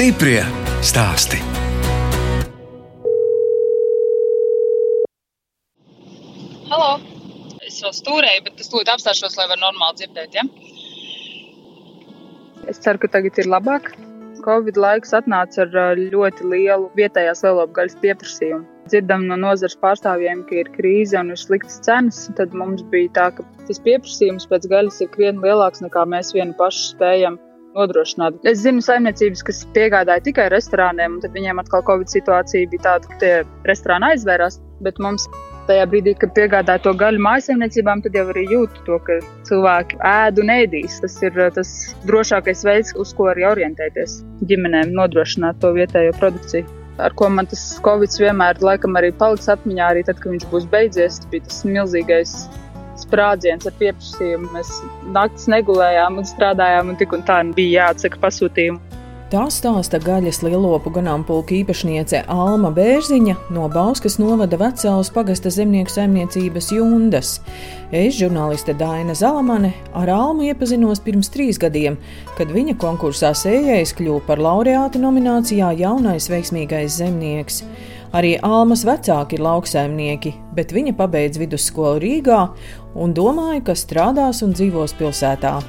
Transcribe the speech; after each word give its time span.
Stiprie 0.00 0.40
stāsti. 0.80 1.36
Halo! 6.70 6.86
Es 7.60 7.82
vēl 7.84 7.92
stūrēju, 7.98 8.46
bet 8.46 8.62
es 8.64 8.72
tūlīt 8.72 8.88
apstāšos, 8.94 9.36
lai 9.36 9.44
varētu 9.50 9.60
normāli 9.60 9.98
dzirdēt. 9.98 10.38
Ja? 10.38 10.46
Es 12.72 12.80
ceru, 12.80 13.02
ka 13.02 13.10
tagad 13.18 13.42
ir 13.44 13.50
labāk. 13.52 13.90
Covid 14.46 14.80
laiks 14.80 15.12
atnāca 15.20 15.66
ar 15.66 16.00
ļoti 16.00 16.48
lielu 16.48 16.88
vietējās 16.96 17.44
lielopgaļas 17.44 18.00
pieprasījumu. 18.00 18.64
Dzirdam 18.88 19.28
no 19.28 19.36
nozares 19.44 19.76
pārstāvjiem, 19.84 20.46
ka 20.48 20.62
ir 20.62 20.72
krīze 20.78 21.20
un 21.20 21.36
ir 21.36 21.42
sliktas 21.44 21.76
cenas. 21.84 22.24
Tad 22.40 22.56
mums 22.56 22.88
bija 22.88 23.12
tā, 23.20 23.28
ka 23.36 23.44
tas 23.68 23.84
pieprasījums 23.84 24.48
pēc 24.48 24.64
gaļas 24.72 25.04
ir 25.04 25.12
krietni 25.12 25.44
lielāks 25.44 25.84
nekā 25.84 26.08
mēs 26.16 26.32
vieni 26.32 26.56
paši 26.56 26.88
spējam 26.94 27.36
nodrošināt. 27.76 28.40
Es 28.48 28.62
zinu 28.64 28.82
saimniecības, 28.84 29.44
kas 29.46 29.62
piegādāja 29.76 30.24
tikai 30.30 30.48
restorāniem, 30.52 31.18
un 31.18 31.22
tad 31.24 31.36
viņiem 31.36 31.62
atkal 31.62 31.84
Covid 31.86 32.10
situācija 32.12 32.70
bija 32.72 32.86
tāda, 32.88 33.10
ka 33.10 33.20
tie 33.22 33.32
restorāni 33.68 34.12
aizvērās. 34.12 34.60
Bet 34.84 34.96
mums 35.02 35.26
tajā 35.68 35.84
brīdī, 35.92 36.14
kad 36.18 36.32
piegādāja 36.36 36.82
to 36.86 36.94
gaļu 36.98 37.20
mājasemniecībām, 37.26 38.02
tad 38.04 38.16
jau 38.16 38.26
arī 38.32 38.46
jūtu 38.50 38.84
to, 38.86 38.98
ka 39.06 39.20
cilvēki 39.48 40.00
ēd 40.08 40.40
un 40.42 40.52
ēdīs. 40.56 40.98
Tas 41.04 41.18
ir 41.26 41.36
tas 41.56 41.72
drošākais 42.08 42.64
veids, 42.66 42.94
uz 42.98 43.14
ko 43.16 43.30
arī 43.32 43.46
orientēties 43.50 44.20
ģimenēm, 44.50 44.94
nodrošināt 44.96 45.60
to 45.62 45.74
vietējo 45.76 46.16
produkciju. 46.18 46.76
Ar 47.00 47.14
ko 47.16 47.30
man 47.32 47.46
tas 47.48 47.62
Covid 47.84 48.12
vienmēr 48.20 48.58
laikam 48.64 48.98
arī 48.98 49.12
paliks 49.16 49.48
atmiņā, 49.52 49.92
arī 49.92 50.02
tad, 50.08 50.18
kad 50.20 50.34
viņš 50.34 50.48
būs 50.50 50.66
beidzies, 50.72 51.20
tas 51.22 51.30
bija 51.32 51.46
tas 51.46 51.62
milzīgais 51.64 52.34
sprādziens 53.10 53.66
ar 53.66 53.76
pieprasījumu. 53.82 54.54
Mēs 54.54 54.70
naktis 55.10 55.50
negulējām 55.50 56.22
un 56.22 56.30
strādājām, 56.30 56.94
un 56.94 57.02
tik 57.02 57.18
un 57.18 57.26
tā 57.26 57.42
bija 57.58 57.90
jāatsaka 57.90 58.22
pasūtījumu. 58.22 58.90
Tā 59.30 59.44
stāsta 59.46 60.00
gaļas 60.02 60.40
lielopu 60.42 60.90
ganāmpulka 60.90 61.54
īpašniece 61.60 62.24
Alma 62.34 62.72
Bērziņa 62.74 63.36
no 63.54 63.68
Bauskas 63.70 64.16
novada 64.18 64.58
Vecālas 64.58 65.12
pagasta 65.14 65.52
zemnieku 65.54 65.92
saimniecības 65.94 66.72
Jundas. 66.74 67.30
Es, 67.94 68.16
žurnāliste 68.18 68.74
Daina 68.74 69.14
Zalamane, 69.14 69.70
ar 69.94 70.10
Almu 70.10 70.48
iepazinos 70.48 70.98
pirms 71.04 71.30
trīs 71.30 71.62
gadiem, 71.62 72.00
kad 72.34 72.50
viņa 72.50 72.74
konkursā 72.82 73.30
sējais 73.38 73.94
kļuva 74.00 74.24
par 74.26 74.42
laureāta 74.42 74.98
nominācijā 74.98 75.70
Jaunais 75.78 76.26
veiksmīgais 76.32 76.98
zemnieks. 76.98 77.62
Arī 78.10 78.32
Almas 78.42 78.82
vecāki 78.82 79.36
ir 79.38 79.44
lauksaimnieki, 79.46 80.32
bet 80.56 80.72
viņa 80.74 80.96
pabeidz 80.98 81.38
vidusskolu 81.38 82.00
Rīgā 82.02 82.40
un 82.98 83.12
domāja, 83.14 83.60
ka 83.68 83.76
strādās 83.78 84.42
un 84.42 84.56
dzīvos 84.56 84.96
pilsētā. 84.98 85.60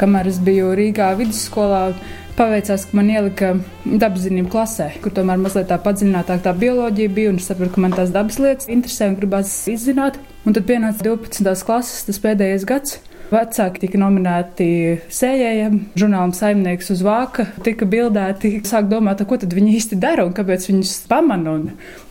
Kamēr 0.00 0.30
es 0.32 0.40
biju 0.42 0.72
Rīgā 0.74 1.12
vidusskolā, 1.20 1.84
Paveicās, 2.32 2.86
ka 2.88 2.96
man 2.96 3.10
ielika 3.12 3.50
dabas 3.84 4.22
zinību 4.24 4.48
klasē, 4.54 4.86
kur 5.04 5.12
tomēr 5.12 5.40
mazliet 5.42 5.66
tā 5.68 5.76
padziļinātāk 5.84 6.40
tā 6.46 6.54
bioloģija 6.56 7.12
bija, 7.12 7.32
un 7.32 7.40
es 7.42 7.48
sapratu, 7.50 7.74
ka 7.74 7.82
man 7.84 7.92
tās 7.92 8.12
dabas 8.14 8.38
lietas 8.40 8.70
interesē 8.72 9.10
un 9.10 9.18
gribās 9.18 9.52
izzināt. 9.68 10.16
Un 10.48 10.56
tad 10.56 10.64
pienāca 10.66 11.04
12. 11.04 11.52
klases, 11.68 12.06
tas 12.08 12.20
pēdējais 12.24 12.64
gads. 12.68 12.96
Vecāki 13.32 13.80
tika 13.86 13.96
nominēti 13.96 14.66
sējējiem, 15.12 15.78
žurnālam 15.96 16.34
saimnieks 16.36 16.90
uz 16.92 17.00
vāka, 17.06 17.46
tika 17.64 17.86
bildēti. 17.88 18.58
Sāk 18.68 18.90
domāt, 18.90 19.22
ko 19.24 19.38
tad 19.40 19.54
viņi 19.56 19.76
īsti 19.78 19.96
dara 20.02 20.26
un 20.28 20.34
kāpēc 20.36 20.66
viņus 20.68 20.92
pamana 21.08 21.54
un 21.56 21.62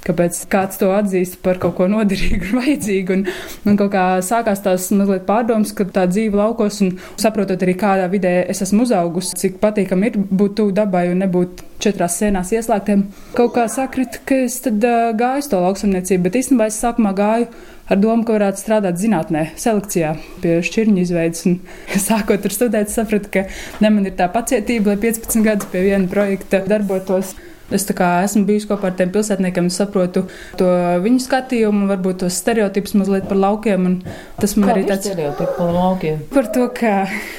kāpēc 0.02 0.40
kāds 0.50 0.80
to 0.82 0.90
atzīst 0.96 1.38
par 1.46 1.60
kaut 1.62 1.76
ko 1.78 1.86
noderīgu 1.92 2.50
un 2.50 2.62
vajadzīgu. 2.64 3.18
Un, 3.20 3.26
un 3.70 3.78
kaut 3.78 3.92
kā 3.94 4.06
sākās 4.26 4.64
tās 4.66 4.88
mazliet 4.98 5.28
pārdomas, 5.28 5.76
ka 5.78 5.86
tā 5.86 6.08
dzīve 6.10 6.40
laukos 6.40 6.82
un 6.88 6.96
saprotot 7.22 7.62
arī 7.62 7.76
kādā 7.78 8.08
vidē 8.10 8.40
es 8.50 8.64
esmu 8.66 8.88
uzaugusi, 8.88 9.38
cik 9.44 9.60
patīkami 9.62 10.10
ir 10.10 10.18
būt 10.26 10.58
tuvu 10.58 10.74
dabai 10.74 11.12
un 11.12 11.22
nebūt 11.22 11.62
četrās 11.82 12.18
sienās 12.18 12.50
ieslēgtiem. 12.56 13.06
Kaut 13.38 13.54
kā 13.58 13.68
sakrita, 13.70 14.24
ka 14.26 14.42
es 14.48 14.58
tad 14.66 14.82
uh, 14.86 15.12
gāju 15.18 15.52
to 15.54 15.62
lauksamniecību, 15.62 16.26
bet 16.26 16.42
īstenībā 16.42 16.70
es 16.70 16.82
sākumā 16.82 17.14
gāju 17.18 17.50
ar 17.92 18.00
domu, 18.00 18.26
ka 18.26 18.38
varētu 18.38 18.62
strādāt 18.62 19.00
zinātnē, 19.02 19.46
selekcijā, 19.60 20.16
pie 20.44 20.58
šķirņu 20.66 21.04
izveidas. 21.04 21.46
Un, 21.50 21.60
sākot 22.08 22.48
ar 22.48 22.56
studēt, 22.56 22.94
sapratu, 22.94 23.32
ka 23.34 23.46
ne 23.84 23.94
man 23.94 24.08
ir 24.08 24.18
tā 24.20 24.30
pacietība, 24.32 24.94
lai 24.94 25.02
15 25.04 25.48
gadus 25.48 25.72
pie 25.74 25.86
viena 25.90 26.08
projekta 26.12 26.64
darbotos. 26.68 27.36
Es 27.76 27.88
esmu 27.88 28.44
bijusi 28.48 28.70
kopā 28.70 28.92
ar 28.92 28.98
tiem 29.00 29.12
pilsētniekiem, 29.14 29.70
saprotu 29.74 30.26
to 30.60 30.68
viņu 31.04 31.22
skatījumu, 31.24 31.88
varbūt 31.92 32.22
tos 32.24 32.40
stereotipus 32.42 32.96
mazliet 33.00 33.28
par 33.30 33.40
laukiem. 33.40 34.02
Tas 34.40 34.56
man 34.58 34.72
Kā 34.72 34.76
arī 34.76 34.86
tāds 34.90 35.08
stereotips 35.08 35.58
par 35.58 35.72
laukiem. 35.76 36.20
Par 36.34 36.50
to, 36.56 36.68
ka 36.76 36.94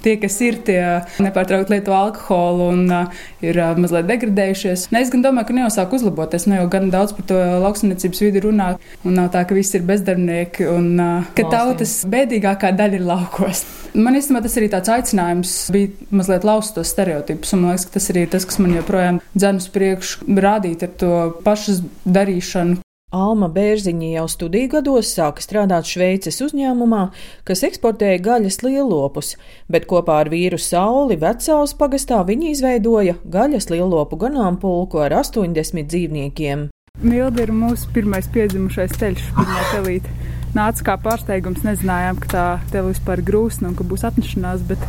tie, 0.04 0.16
kas 0.22 0.38
ir, 0.44 0.58
tie 0.66 0.80
nepārtraukti 1.22 1.74
lieto 1.74 1.94
alkoholu 1.96 2.70
un 2.72 2.84
uh, 2.88 3.22
ir 3.44 3.60
uh, 3.60 3.74
mazliet 3.78 4.08
degradējušies. 4.10 4.88
Ne, 4.94 5.04
es 5.04 5.12
gan 5.12 5.24
domāju, 5.26 5.50
ka 5.50 5.58
neuzsāk 5.60 5.94
uzlaboties. 5.98 6.48
Ne 6.50 6.62
jau 6.62 6.68
gan 6.72 6.90
daudz 6.92 7.16
par 7.18 7.28
to 7.30 7.38
lauksaimniecības 7.66 8.24
vidi 8.26 8.44
runā, 8.46 8.72
un 9.04 9.18
nav 9.18 9.32
tā, 9.34 9.44
ka 9.48 9.58
visi 9.58 9.78
ir 9.78 9.86
bezdarbnieki 9.88 10.68
un 10.72 10.92
uh, 10.96 11.32
ka 11.36 11.48
tautas 11.52 12.02
bēdīgākā 12.12 12.74
daļa 12.78 13.00
ir 13.00 13.08
laukos. 13.12 13.64
Man 13.92 14.16
īstenībā 14.16 14.40
tas 14.40 14.54
arī 14.56 14.70
tāds 14.72 14.88
aicinājums 14.88 15.50
bija 15.74 16.06
mazliet 16.16 16.46
laust 16.48 16.72
tos 16.78 16.94
stereotipus, 16.94 17.50
un 17.52 17.60
man 17.60 17.74
liekas, 17.74 17.84
ka 17.84 17.98
tas 17.98 18.08
arī 18.08 18.22
ir 18.24 18.30
tas, 18.32 18.46
kas 18.48 18.56
man 18.62 18.72
joprojām 18.72 19.18
dzēn 19.36 19.60
uz 19.60 19.66
priekšu 19.74 20.38
rādīt 20.40 20.86
ar 20.86 20.94
to 21.02 21.12
pašas 21.44 21.82
darīšanu. 22.08 22.80
Alma 23.12 23.50
Bērziņa 23.52 24.14
jau 24.14 24.24
studiju 24.32 24.70
gados 24.72 25.10
sāka 25.12 25.44
strādāt 25.44 25.84
Šveices 25.84 26.40
uzņēmumā, 26.46 27.02
kas 27.44 27.66
eksportēja 27.68 28.22
gaļas 28.24 28.62
lielopus, 28.64 29.34
bet 29.68 29.84
kopā 29.90 30.22
ar 30.22 30.32
vīru 30.32 30.56
Sauli 30.56 31.20
Vecāls 31.20 31.76
pagastā 31.76 32.22
viņa 32.24 32.54
izveidoja 32.54 33.18
gaļas 33.28 33.68
lielopu 33.68 34.16
ganāmpulku 34.24 35.04
ar 35.04 35.18
80 35.20 35.92
dzīvniekiem. 35.92 36.70
Milda 37.04 37.44
ir 37.44 37.52
mūsu 37.52 37.92
pirmais 37.92 38.24
piedzimušais 38.32 38.96
ceļš, 38.96 39.28
pirmā 39.36 39.68
telīte. 39.74 40.31
Nāca 40.52 40.84
kā 40.84 40.94
pārsteigums, 41.00 41.62
nezinājām, 41.64 42.18
ka 42.20 42.28
tā 42.28 42.42
tev 42.68 42.90
vispār 42.90 43.22
grūsna 43.24 43.70
un 43.70 43.76
ka 43.78 43.86
būs 43.88 44.02
atnešanās, 44.04 44.60
bet 44.68 44.82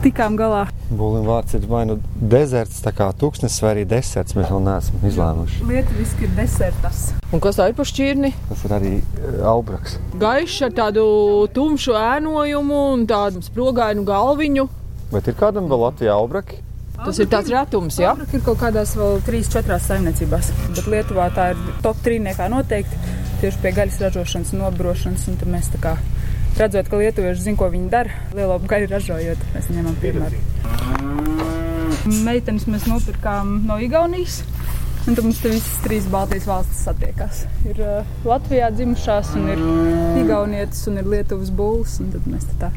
tikām 0.00 0.38
galā. 0.40 0.62
Būlim 0.88 1.26
vārds 1.28 1.58
ir 1.58 1.66
vai 1.68 1.82
nu 1.90 1.98
dezerts, 2.16 2.78
tā 2.80 2.94
kā 2.96 3.10
tūkstnesis, 3.20 3.60
vai 3.60 3.74
arī 3.74 3.84
deserts. 3.90 4.32
Mēs 4.38 4.48
vēl 4.48 4.64
neesam 4.64 5.04
izlēmuši. 5.10 5.60
Lietuviski 5.68 6.24
ir 6.24 6.32
desertas. 6.38 7.02
Un 7.36 7.44
kas 7.44 7.60
tā 7.60 7.68
ir 7.68 7.76
par 7.76 7.90
šķirni? 7.92 8.32
Tas 8.48 8.64
ir 8.64 8.76
arī 8.78 8.94
eh, 9.02 9.36
aubraks. 9.44 10.00
Gaišs 10.24 10.64
ar 10.70 10.74
tādu 10.80 11.04
tumšu 11.52 12.00
ēnojumu 12.00 12.80
un 12.94 13.06
tādu 13.10 13.44
sprogainu 13.44 14.08
galviņu. 14.08 14.68
Bet 15.12 15.28
ir 15.28 15.36
kādam 15.36 15.68
vēl 15.68 15.84
Latvijā 15.84 16.16
aubraki? 16.16 16.62
Tas 17.00 17.20
ir 17.20 17.28
tāds 17.32 17.52
retums, 17.52 18.00
jā. 18.00 18.16
Ja? 18.16 18.32
Ir 18.32 18.42
kaut 18.44 18.60
kādās 18.60 18.96
vēl 18.96 19.20
3-4 19.28 19.80
saimniecībās, 19.84 20.52
bet 20.72 20.88
Lietuvā 20.88 21.28
tā 21.36 21.52
ir 21.52 21.66
top 21.84 22.00
3 22.04 22.48
noteikti 22.52 23.19
tieši 23.40 23.62
pie 23.62 23.72
gaļas 23.76 24.00
ražošanas 24.04 24.52
un 24.54 24.62
nobrošanas. 24.64 25.26
Un 25.30 25.38
mēs 25.54 25.70
tā 25.72 25.80
kā 25.82 25.94
redzot, 26.58 26.90
ka 26.90 27.00
lietuvieši 27.00 27.46
zina, 27.46 27.60
ko 27.60 27.70
viņi 27.72 27.90
dara, 27.92 28.22
lielo 28.36 28.58
gaļu 28.70 28.90
ražojot, 28.90 29.44
mēs 29.54 29.70
ņemam 29.74 29.96
piemēru. 30.02 30.42
Meitenes 32.24 32.66
mēs 32.70 32.88
nopirkām 32.90 33.60
no 33.68 33.80
Igaunijas. 33.82 34.42
Un 35.08 35.16
tad 35.16 35.24
mums 35.24 35.38
te 35.40 35.48
visas 35.48 35.78
trīs 35.80 36.04
Baltijas 36.12 36.44
valstis 36.44 36.82
satiekās. 36.84 37.38
Ir 37.70 37.78
uh, 37.80 38.08
Latvijā 38.28 38.68
dzimušās, 38.74 39.32
un 39.40 39.48
ir 39.48 39.62
Igaunietis, 40.20 40.84
un 40.90 41.00
ir 41.00 41.08
Lietuvas 41.08 41.48
būlis. 41.56 41.96
Tad 42.12 42.28
mēs 42.28 42.44
tā 42.60 42.68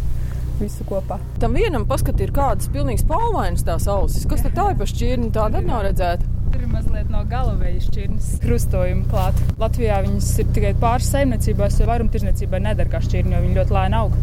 visu 0.61 0.85
kopā. 0.87 1.19
Tam 1.41 1.57
vienam 1.57 1.83
paskatīt, 1.89 2.31
kādas 2.35 2.71
pilnīgi 2.71 3.03
spalvainas 3.03 3.65
tās 3.67 3.89
ausis. 3.91 4.27
Kas 4.29 4.45
tad 4.45 4.55
tā 4.55 4.69
ir 4.71 4.79
pa 4.79 4.87
šķirni? 4.87 5.33
Tāda 5.35 5.63
nav 5.65 5.83
redzēta. 5.89 6.32
Tur 6.53 6.61
ir 6.61 6.69
mazliet 6.69 7.07
no 7.09 7.23
galavējas 7.25 7.87
šķirnes 7.89 8.25
krustojuma 8.43 9.07
klāt. 9.09 9.39
Latvijā 9.57 9.95
viņas 10.05 10.27
ir 10.43 10.51
tikai 10.53 10.73
pāris 10.77 11.07
saimniecībās, 11.09 11.79
jo 11.81 11.87
vairumtirdzniecībai 11.89 12.59
nedara 12.61 12.91
kā 12.91 13.01
šķirni, 13.01 13.33
jo 13.33 13.39
viņi 13.41 13.57
ļoti 13.57 13.73
lēni 13.73 13.97
aug. 13.97 14.19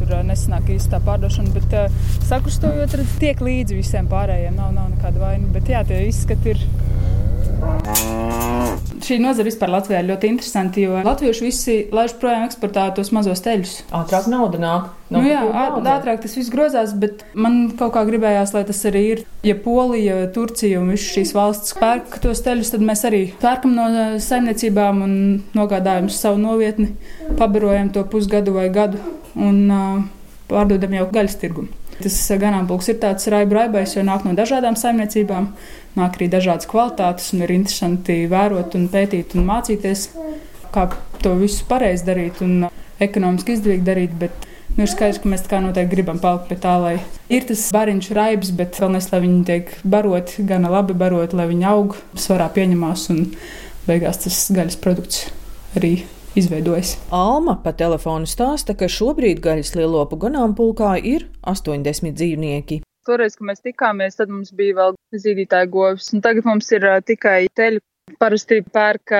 Tur 0.00 0.14
nesanāk 0.26 0.72
īsti 0.74 0.90
tā 0.90 0.98
pārdošana, 1.06 1.54
bet 1.54 1.76
uh, 1.78 2.00
sakrustojot, 2.26 2.96
tiek 3.22 3.44
līdzi 3.46 3.78
visiem 3.78 4.10
pārējiem. 4.10 4.58
Nav, 4.58 4.72
nav 4.74 4.90
nekāda 4.96 5.22
vaina, 5.22 5.46
bet 5.54 5.70
jā, 5.70 5.84
tie 5.86 6.02
izskati 6.08 6.56
ir 6.56 6.64
Šī 9.00 9.16
nozara 9.20 9.48
vispār 9.48 9.72
Latvijā 9.72 10.00
ir 10.02 10.08
ļoti 10.10 10.28
interesanta, 10.30 10.80
jo 10.82 11.00
latvieši 11.04 11.44
visi 11.44 11.76
laiž 11.94 12.14
projām 12.20 12.44
eksportā 12.46 12.86
tos 12.96 13.10
mazos 13.16 13.42
teļus. 13.44 13.72
Ātrāk 13.96 14.28
nauda 14.30 14.60
nāk. 14.60 14.90
Nu, 15.10 15.22
jā, 15.26 15.40
ātrāk 15.50 16.20
tas 16.22 16.36
viss 16.38 16.52
grozās, 16.52 16.92
bet 17.00 17.24
man 17.34 17.72
kaut 17.78 17.94
kā 17.96 18.04
gribējās, 18.06 18.52
lai 18.54 18.62
tas 18.68 18.84
arī 18.86 19.02
ir. 19.14 19.24
Ja 19.46 19.56
Polija, 19.58 20.20
Turcija 20.34 20.82
un 20.82 20.92
visas 20.94 21.10
šīs 21.16 21.34
valsts 21.34 21.74
pērk 21.80 22.20
tos 22.22 22.44
teļus, 22.46 22.70
tad 22.76 22.84
mēs 22.86 23.02
arī 23.08 23.24
pērkam 23.42 23.74
no 23.74 23.88
saimniecībām 24.22 25.02
un 25.06 25.18
nogādājam 25.56 26.12
uz 26.12 26.20
savu 26.20 26.38
novietni, 26.44 26.92
pabarojam 27.40 27.90
to 27.96 28.06
pusgadu 28.12 28.54
vai 28.60 28.68
gadu 28.72 29.02
un 29.34 29.60
uh, 29.66 30.00
pārdodam 30.50 30.94
jau 31.00 31.10
gaļas 31.10 31.38
tirgumu. 31.40 31.80
Tas 32.00 32.16
ganāmpulks 32.40 32.88
ir 32.88 32.96
tāds 33.02 33.28
raibrais, 33.28 33.92
jo 33.92 34.04
nāk 34.06 34.24
no 34.24 34.32
dažādām 34.36 34.76
saimniecībām, 34.78 35.50
nāk 35.96 36.18
arī 36.18 36.30
dažādas 36.32 36.68
kvalitātes, 36.70 37.32
un 37.34 37.46
ir 37.46 37.54
interesanti 37.54 38.22
vērot, 38.30 38.76
un 38.78 38.86
pētīt 38.92 39.34
un 39.38 39.48
mācīties, 39.48 40.06
kā 40.74 40.86
to 41.22 41.34
visu 41.40 41.66
pareizi 41.68 42.06
darīt 42.06 42.44
un 42.46 42.68
ekonomiski 43.00 43.56
izdevīgi 43.58 43.86
darīt. 43.86 44.16
Bet 44.20 44.46
Nu, 44.76 44.84
ir 44.86 44.90
skaidrs, 44.92 45.18
ka 45.18 45.30
mēs 45.30 45.42
tā 45.42 45.50
kā 45.50 45.58
noteikti 45.64 45.96
gribam 45.96 46.20
palikt 46.22 46.46
pie 46.46 46.56
tā, 46.62 46.76
lai 46.78 46.92
ir 47.32 47.42
tas 47.48 47.64
bariņš 47.74 48.10
raibs, 48.14 48.52
bet 48.54 48.78
vēl 48.78 48.92
nes, 48.94 49.08
lai 49.10 49.18
viņi 49.24 49.40
tiek 49.48 49.72
baroti, 49.82 50.44
gana 50.46 50.70
labi 50.70 50.94
baroti, 50.94 51.34
lai 51.36 51.48
viņi 51.50 51.66
aug, 51.72 51.96
svarā 52.14 52.46
pieņemās 52.54 53.08
un 53.10 53.24
beigās 53.88 54.22
tas 54.22 54.38
gaļas 54.54 54.78
produkts 54.80 55.24
arī 55.74 56.04
izveidojas. 56.38 56.94
Alma 57.10 57.56
pa 57.64 57.74
telefonu 57.74 58.30
stāsta, 58.30 58.76
ka 58.78 58.86
šobrīd 58.86 59.42
gaļas 59.42 59.74
lielopu 59.74 60.20
ganāmpulkā 60.22 60.94
ir 61.02 61.26
80 61.42 62.14
dzīvnieki. 62.14 62.80
Toreiz, 63.08 63.36
kad 63.38 63.46
mēs 63.48 63.62
tikāmies, 63.64 64.18
tad 64.18 64.28
mums 64.32 64.50
bija 64.56 64.76
vēl 64.76 64.96
zīdītāja 65.22 65.68
govs, 65.72 66.10
un 66.12 66.20
tagad 66.24 66.44
mums 66.48 66.68
ir 66.76 66.84
tikai 67.08 67.46
teļu. 67.56 67.80
Parasti 68.20 68.58
pērk 68.74 69.12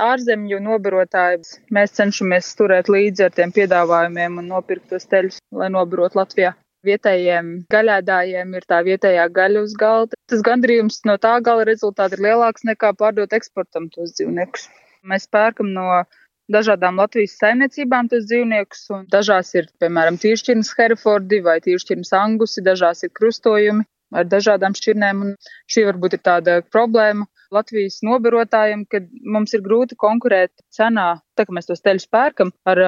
ārzemju 0.00 0.60
nobarotājus. 0.62 1.56
Mēs 1.74 1.96
cenšamies 1.98 2.52
turēt 2.56 2.88
līdzi 2.92 3.26
ar 3.26 3.34
tiem 3.34 3.52
piedāvājumiem 3.52 4.38
un 4.40 4.48
nopirkt 4.52 4.86
tos 4.92 5.08
teļus, 5.10 5.40
lai 5.52 5.68
nobarot 5.74 6.14
Latvijā. 6.16 6.54
Vietējiem 6.86 7.50
gaļādājiem 7.74 8.54
ir 8.54 8.66
tā 8.70 8.78
vietējā 8.86 9.26
gaļa 9.34 9.64
uz 9.66 9.74
galda. 9.80 10.16
Tas 10.30 10.44
gandrījums 10.46 11.00
no 11.10 11.18
tā 11.18 11.34
gala 11.42 11.66
rezultāta 11.66 12.16
ir 12.16 12.22
lielāks 12.28 12.64
nekā 12.68 12.92
pārdot 13.00 13.34
eksportam 13.36 13.90
tos 13.90 14.14
dzīvniekus. 14.14 14.68
Mēs 15.10 15.26
pērkam 15.28 15.74
no 15.74 16.04
dažādām 16.52 17.00
Latvijas 17.02 17.36
saimniecībām 17.40 18.10
tos 18.12 18.26
dzīvniekus, 18.30 18.86
dažās 19.12 19.54
ir, 19.58 19.68
piemēram, 19.82 20.18
tīršķirnes 20.22 20.72
Herefordi 20.78 21.42
vai 21.44 21.58
tīršķirnes 21.64 22.14
Angusi, 22.16 22.64
dažās 22.66 23.06
ir 23.06 23.14
krustojumi 23.16 23.86
ar 24.14 24.26
dažādām 24.30 24.74
šķirnēm, 24.76 25.22
un 25.24 25.32
šī 25.72 25.86
varbūt 25.88 26.18
ir 26.18 26.22
tāda 26.26 26.60
problēma 26.70 27.26
Latvijas 27.54 28.00
nobarotājiem, 28.06 28.84
ka 28.90 29.00
mums 29.34 29.54
ir 29.54 29.62
grūti 29.62 29.96
konkurēt 29.98 30.52
cenā, 30.74 31.06
tā 31.38 31.46
kā 31.46 31.54
mēs 31.54 31.68
tos 31.68 31.82
teļus 31.84 32.08
pērkam, 32.10 32.50
ar 32.66 32.80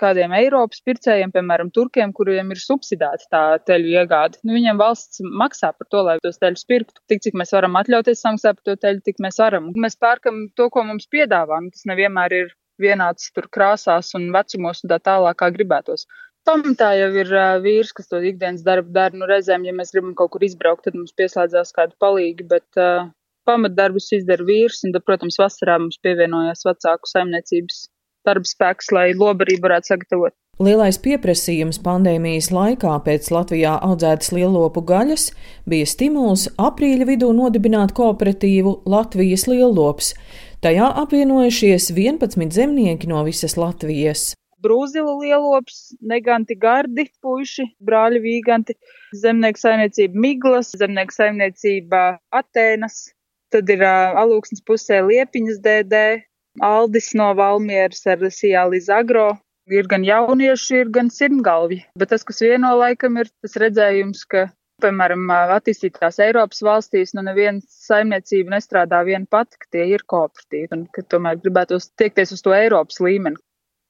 kādiem 0.00 0.32
Eiropas 0.38 0.80
pircējiem, 0.86 1.34
piemēram, 1.34 1.72
turkiem, 1.74 2.14
kuriem 2.16 2.52
ir 2.54 2.62
subsidēta 2.62 3.28
tā 3.32 3.42
teļu 3.68 3.92
iegāde. 3.92 4.40
Nu, 4.44 4.56
viņiem 4.56 4.80
valsts 4.80 5.20
maksā 5.24 5.72
par 5.76 5.90
to, 5.92 6.04
lai 6.08 6.18
tos 6.24 6.40
teļus 6.40 6.64
pirktu. 6.68 7.02
Tik, 7.12 7.24
cik 7.28 7.36
mēs 7.40 7.52
varam 7.56 7.76
atļauties 7.80 8.24
samaksāt 8.24 8.60
par 8.60 8.70
to 8.70 8.78
teļu, 8.86 9.04
tik 9.04 9.20
mēs 9.24 9.40
varam. 9.42 9.72
Mēs 9.76 10.00
pērkam 10.00 10.46
to, 10.56 10.70
ko 10.72 10.86
mums 10.88 11.10
piedāvā, 11.12 11.60
un 11.60 11.72
tas 11.74 11.84
nevienmēr 11.92 12.40
ir 12.40 12.54
vienāds 12.82 13.30
tur 13.34 13.48
krāsās 13.52 14.12
un 14.18 14.30
vecumos 14.34 14.84
un 14.84 14.92
tā 14.92 15.00
tālāk, 15.08 15.38
kā 15.40 15.50
gribētos. 15.54 16.06
Pamatā 16.46 16.92
jau 16.94 17.10
ir 17.18 17.32
uh, 17.34 17.56
vīrs, 17.62 17.90
kas 17.96 18.06
to 18.10 18.20
ikdienas 18.22 18.62
darbu 18.66 18.92
dara. 18.94 19.18
Nu, 19.18 19.26
reizēm, 19.26 19.64
ja 19.66 19.74
mēs 19.74 19.90
gribam 19.94 20.14
kaut 20.18 20.30
kur 20.36 20.44
izbraukt, 20.46 20.84
tad 20.86 20.94
mums 20.94 21.14
pieslēdzās 21.18 21.74
kāda 21.74 21.96
palīga, 22.02 22.46
bet 22.52 22.78
uh, 22.78 23.08
pamatdarbus 23.48 24.12
izdara 24.14 24.46
vīrs, 24.46 24.84
un, 24.86 24.94
tad, 24.94 25.02
protams, 25.08 25.40
vasarā 25.42 25.80
mums 25.82 25.98
pievienojās 26.06 26.62
vecāku 26.68 27.10
saimniecības 27.10 27.86
darba 28.26 28.50
spēks, 28.50 28.90
lai 28.94 29.08
lobarību 29.18 29.66
varētu 29.66 29.94
sagatavot. 29.94 30.34
Lielais 30.56 30.96
pieprasījums 31.04 31.76
pandēmijas 31.84 32.46
laikā 32.48 32.94
pēc 33.04 33.26
Latvijā 33.28 33.74
audzētas 33.84 34.30
lielopu 34.32 34.80
gaļas 34.88 35.26
bija 35.68 35.88
stimuls 35.90 36.46
aprīļa 36.56 37.10
vidū 37.10 37.28
nodibināt 37.36 37.92
kooperatīvu 37.98 38.72
Latvijas 38.88 39.44
lielops. 39.50 40.14
Tajā 40.64 40.86
apvienojušies 41.02 41.90
11 41.92 42.54
zemnieki 42.56 43.08
no 43.10 43.18
visas 43.26 43.58
Latvijas. 43.60 44.30
Brūzilu 44.64 45.18
lielops, 45.20 45.90
neganti 46.00 46.56
gardi 46.56 47.04
puiši, 47.20 47.66
brāļi 47.84 48.22
vīganti, 48.24 48.72
zemnieku 49.20 49.60
saimniecība 49.60 50.22
Miglas, 50.24 50.72
zemnieku 50.80 51.12
saimniecība 51.12 52.00
Atēnas, 52.40 53.02
tad 53.52 53.68
ir 53.68 53.84
uh, 53.84 54.16
alūksnes 54.22 54.64
pusē 54.64 55.02
Liepiņas 55.04 55.60
DD, 55.60 56.02
Aldis 56.64 57.12
no 57.20 57.28
Valmieras 57.36 58.06
ar 58.08 58.24
Sijālī 58.32 58.80
Zagro. 58.80 59.34
Ir 59.68 59.84
gan 59.90 60.06
jaunieši, 60.08 60.84
ir 60.86 60.90
gan 60.94 61.12
sirmgalvi, 61.12 61.82
bet 62.00 62.14
tas, 62.14 62.24
kas 62.24 62.40
vieno 62.40 62.70
laikam 62.80 63.20
ir 63.20 63.28
tas 63.42 63.58
redzējums, 63.60 64.24
ka 64.30 64.46
Piemēram, 64.84 65.30
attīstītās 65.32 66.18
Eiropas 66.20 66.58
valstīs, 66.66 67.14
nu 67.16 67.22
neviena 67.24 67.62
saimniecība 67.72 68.52
nestrādā 68.52 68.98
viena 69.08 69.24
pati, 69.30 69.56
ka 69.62 69.70
tie 69.72 69.86
ir 69.94 70.02
kooperatīvi 70.12 70.76
un 70.76 70.82
ka 70.92 71.04
tomēr 71.14 71.38
gribētos 71.40 71.88
tiekties 71.96 72.34
uz 72.36 72.42
to 72.44 72.52
Eiropas 72.52 73.00
līmeni. 73.00 73.40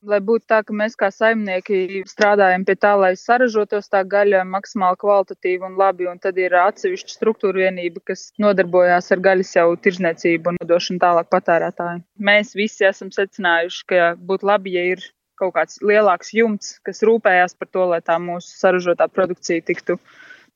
Lai 0.07 0.21
būtu 0.23 0.47
tā, 0.47 0.61
ka 0.63 0.77
mēs 0.77 0.95
kā 1.01 1.09
saimnieki 1.11 2.05
strādājam 2.07 2.63
pie 2.69 2.77
tā, 2.79 2.93
lai 3.01 3.11
saražotos 3.19 3.91
tā 3.91 4.05
gaļa 4.07 4.45
maksimāli 4.47 5.01
kvalitatīvi 5.01 5.67
un 5.67 5.75
labi, 5.81 6.07
un 6.07 6.21
tad 6.23 6.39
ir 6.39 6.55
atsevišķa 6.61 7.17
struktūra 7.17 7.65
vienība, 7.65 8.05
kas 8.13 8.29
nodarbojās 8.39 9.11
ar 9.17 9.25
gaļas 9.25 9.57
jau 9.57 9.67
tirzniecību 9.89 10.53
un 10.53 10.61
nodošanu 10.61 11.03
tālāk 11.03 11.33
patērētājiem. 11.35 12.05
Mēs 12.31 12.55
visi 12.55 12.87
esam 12.87 13.11
secinājuši, 13.17 13.83
ka 13.91 14.13
būtu 14.31 14.47
labi, 14.53 14.77
ja 14.79 14.87
ir 14.93 15.03
kaut 15.41 15.57
kāds 15.59 15.83
lielāks 15.83 16.31
jumts, 16.37 16.77
kas 16.87 17.03
rūpējās 17.03 17.59
par 17.59 17.73
to, 17.75 17.91
lai 17.91 18.01
tā 18.05 18.21
mūsu 18.23 18.55
saražotā 18.55 19.11
produkcija 19.11 19.67
tiktu 19.67 19.99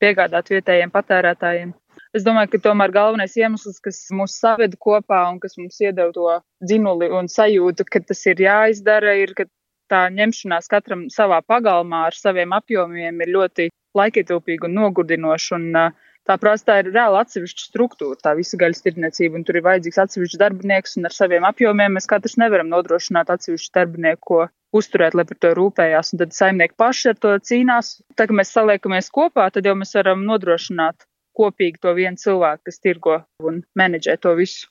piegādāt 0.03 0.51
vietējiem 0.53 0.93
patērētājiem. 0.95 1.73
Es 2.17 2.25
domāju, 2.27 2.51
ka 2.55 2.63
tomēr 2.65 2.93
galvenais 2.95 3.37
iemesls, 3.39 3.79
kas 3.85 4.01
mūs 4.17 4.35
saveda 4.43 4.79
kopā 4.81 5.21
un 5.31 5.39
kas 5.43 5.57
mums 5.61 5.79
iedeva 5.83 6.11
to 6.15 6.27
dzinuli 6.67 7.11
un 7.15 7.31
sajūtu, 7.31 7.87
ka 7.87 8.03
tas 8.09 8.25
ir 8.27 8.43
jāizdara, 8.43 9.15
ir, 9.23 9.35
ka 9.39 9.47
tā 9.91 10.05
ņemšanās 10.15 10.71
katram 10.71 11.09
savā 11.13 11.41
pagalmā 11.47 12.07
ar 12.09 12.17
saviem 12.17 12.55
apjomiem 12.57 13.23
ir 13.23 13.35
ļoti 13.37 13.69
laikietilpīga 13.99 14.69
un 14.69 14.79
nogurdinoša. 14.79 15.59
Un, 15.59 15.97
tā 16.29 16.37
prasa, 16.43 16.81
ir 16.83 16.91
reāli 16.91 17.21
atsevišķa 17.21 17.67
struktūra, 17.69 18.19
tā 18.23 18.35
visa 18.39 18.59
gaļas 18.61 18.85
tirdzniecība, 18.87 19.39
un 19.39 19.47
tur 19.47 19.59
ir 19.59 19.67
vajadzīgs 19.67 20.03
atsevišķs 20.05 20.41
darbinieks, 20.43 20.97
un 20.99 21.11
ar 21.11 21.17
saviem 21.17 21.47
apjomiem 21.49 21.99
mēs 21.99 22.11
katrs 22.11 22.39
nevaram 22.43 22.71
nodrošināt 22.71 23.33
atsevišķu 23.35 23.75
darbinieku, 23.79 24.23
ko 24.31 24.41
uzturēt, 24.77 25.17
lai 25.19 25.27
par 25.29 25.39
to 25.43 25.53
rūpējās. 25.59 26.15
Un 26.15 26.23
tad 26.25 26.35
saimnieki 26.37 26.79
paši 26.81 27.13
ar 27.13 27.21
to 27.23 27.37
cīnās. 27.51 27.95
Tā 28.19 28.27
kā 28.29 28.37
mēs 28.37 28.53
saliekamies 28.57 29.11
kopā, 29.15 29.51
tad 29.55 29.67
jau 29.67 29.77
mēs 29.79 29.97
varam 29.99 30.27
nodrošināt 30.29 31.07
kopīgi 31.37 31.81
to 31.83 31.95
vienu 31.97 32.21
cilvēku, 32.21 32.67
kas 32.69 32.83
tirgo 32.83 33.23
un 33.47 33.63
menedžē 33.79 34.19
to 34.21 34.35
visu. 34.39 34.69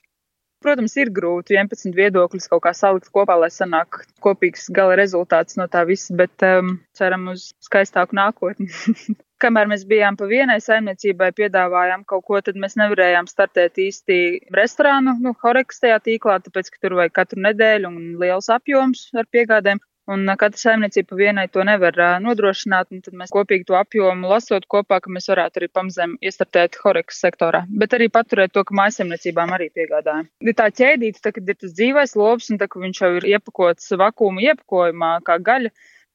Protams, 0.60 0.92
ir 1.00 1.08
grūti 1.16 1.56
11 1.56 1.94
viedokļus 1.96 2.50
kaut 2.52 2.60
kā 2.66 2.74
salikt 2.76 3.08
kopā, 3.16 3.38
lai 3.40 3.48
sanāk 3.48 4.02
kopīgs 4.20 4.66
gala 4.76 4.98
rezultāts 5.00 5.56
no 5.56 5.64
tā 5.72 5.86
visa, 5.88 6.12
bet 6.12 6.44
um, 6.44 6.74
ceram 6.96 7.30
uz 7.32 7.46
skaistāku 7.64 8.18
nākotni. 8.18 8.68
Kamēr 9.40 9.70
mēs 9.70 9.86
bijām 9.88 10.18
pa 10.20 10.28
vienai 10.28 10.58
saimniecībai, 10.60 11.30
piedāvājām 11.38 12.04
kaut 12.04 12.26
ko, 12.28 12.42
tad 12.44 12.60
mēs 12.60 12.76
nevarējām 12.76 13.30
startēt 13.30 13.80
īsti 13.80 14.18
restorānu, 14.52 15.16
nu, 15.24 15.32
Horekas 15.40 15.80
tajā 15.80 15.96
tīklā, 16.04 16.36
tāpēc, 16.44 16.68
ka 16.74 16.84
tur 16.84 16.98
vajag 16.98 17.16
katru 17.16 17.40
nedēļu 17.46 17.88
un 17.88 18.02
liels 18.20 18.52
apjoms 18.52 19.06
ar 19.16 19.30
piegādēm. 19.32 19.80
Un 20.10 20.26
katra 20.26 20.58
saimniecība 20.58 21.18
vienai 21.18 21.46
to 21.54 21.62
nevar 21.66 21.94
nodrošināt, 22.24 22.88
un 22.90 23.02
tad 23.04 23.14
mēs 23.18 23.30
kopīgi 23.34 23.68
to 23.68 23.76
apjomu 23.78 24.30
lasot 24.32 24.66
kopā, 24.74 24.98
ka 25.04 25.12
mēs 25.14 25.30
varētu 25.30 25.60
arī 25.60 25.68
pamazēm 25.70 26.16
iestartēt 26.18 26.80
horekas 26.82 27.20
sektorā, 27.22 27.62
bet 27.82 27.94
arī 27.94 28.08
paturēt 28.10 28.54
to, 28.56 28.64
ka 28.66 28.74
mājasemniecībām 28.80 29.54
arī 29.54 29.70
piegādājam. 29.76 30.26
Ir 30.42 30.56
tā 30.58 30.66
ķēdīte, 30.80 31.22
tā, 31.22 31.34
kad 31.36 31.54
ir 31.54 31.60
tas 31.60 31.76
dzīvais 31.78 32.16
lops, 32.18 32.50
un 32.50 32.58
tā, 32.58 32.66
ka 32.72 32.82
viņš 32.82 33.02
jau 33.04 33.12
ir 33.20 33.28
iepakots 33.36 33.94
vakuuma 34.02 34.42
iepakojumā 34.48 35.12
kā 35.28 35.38
gaļa, 35.46 35.70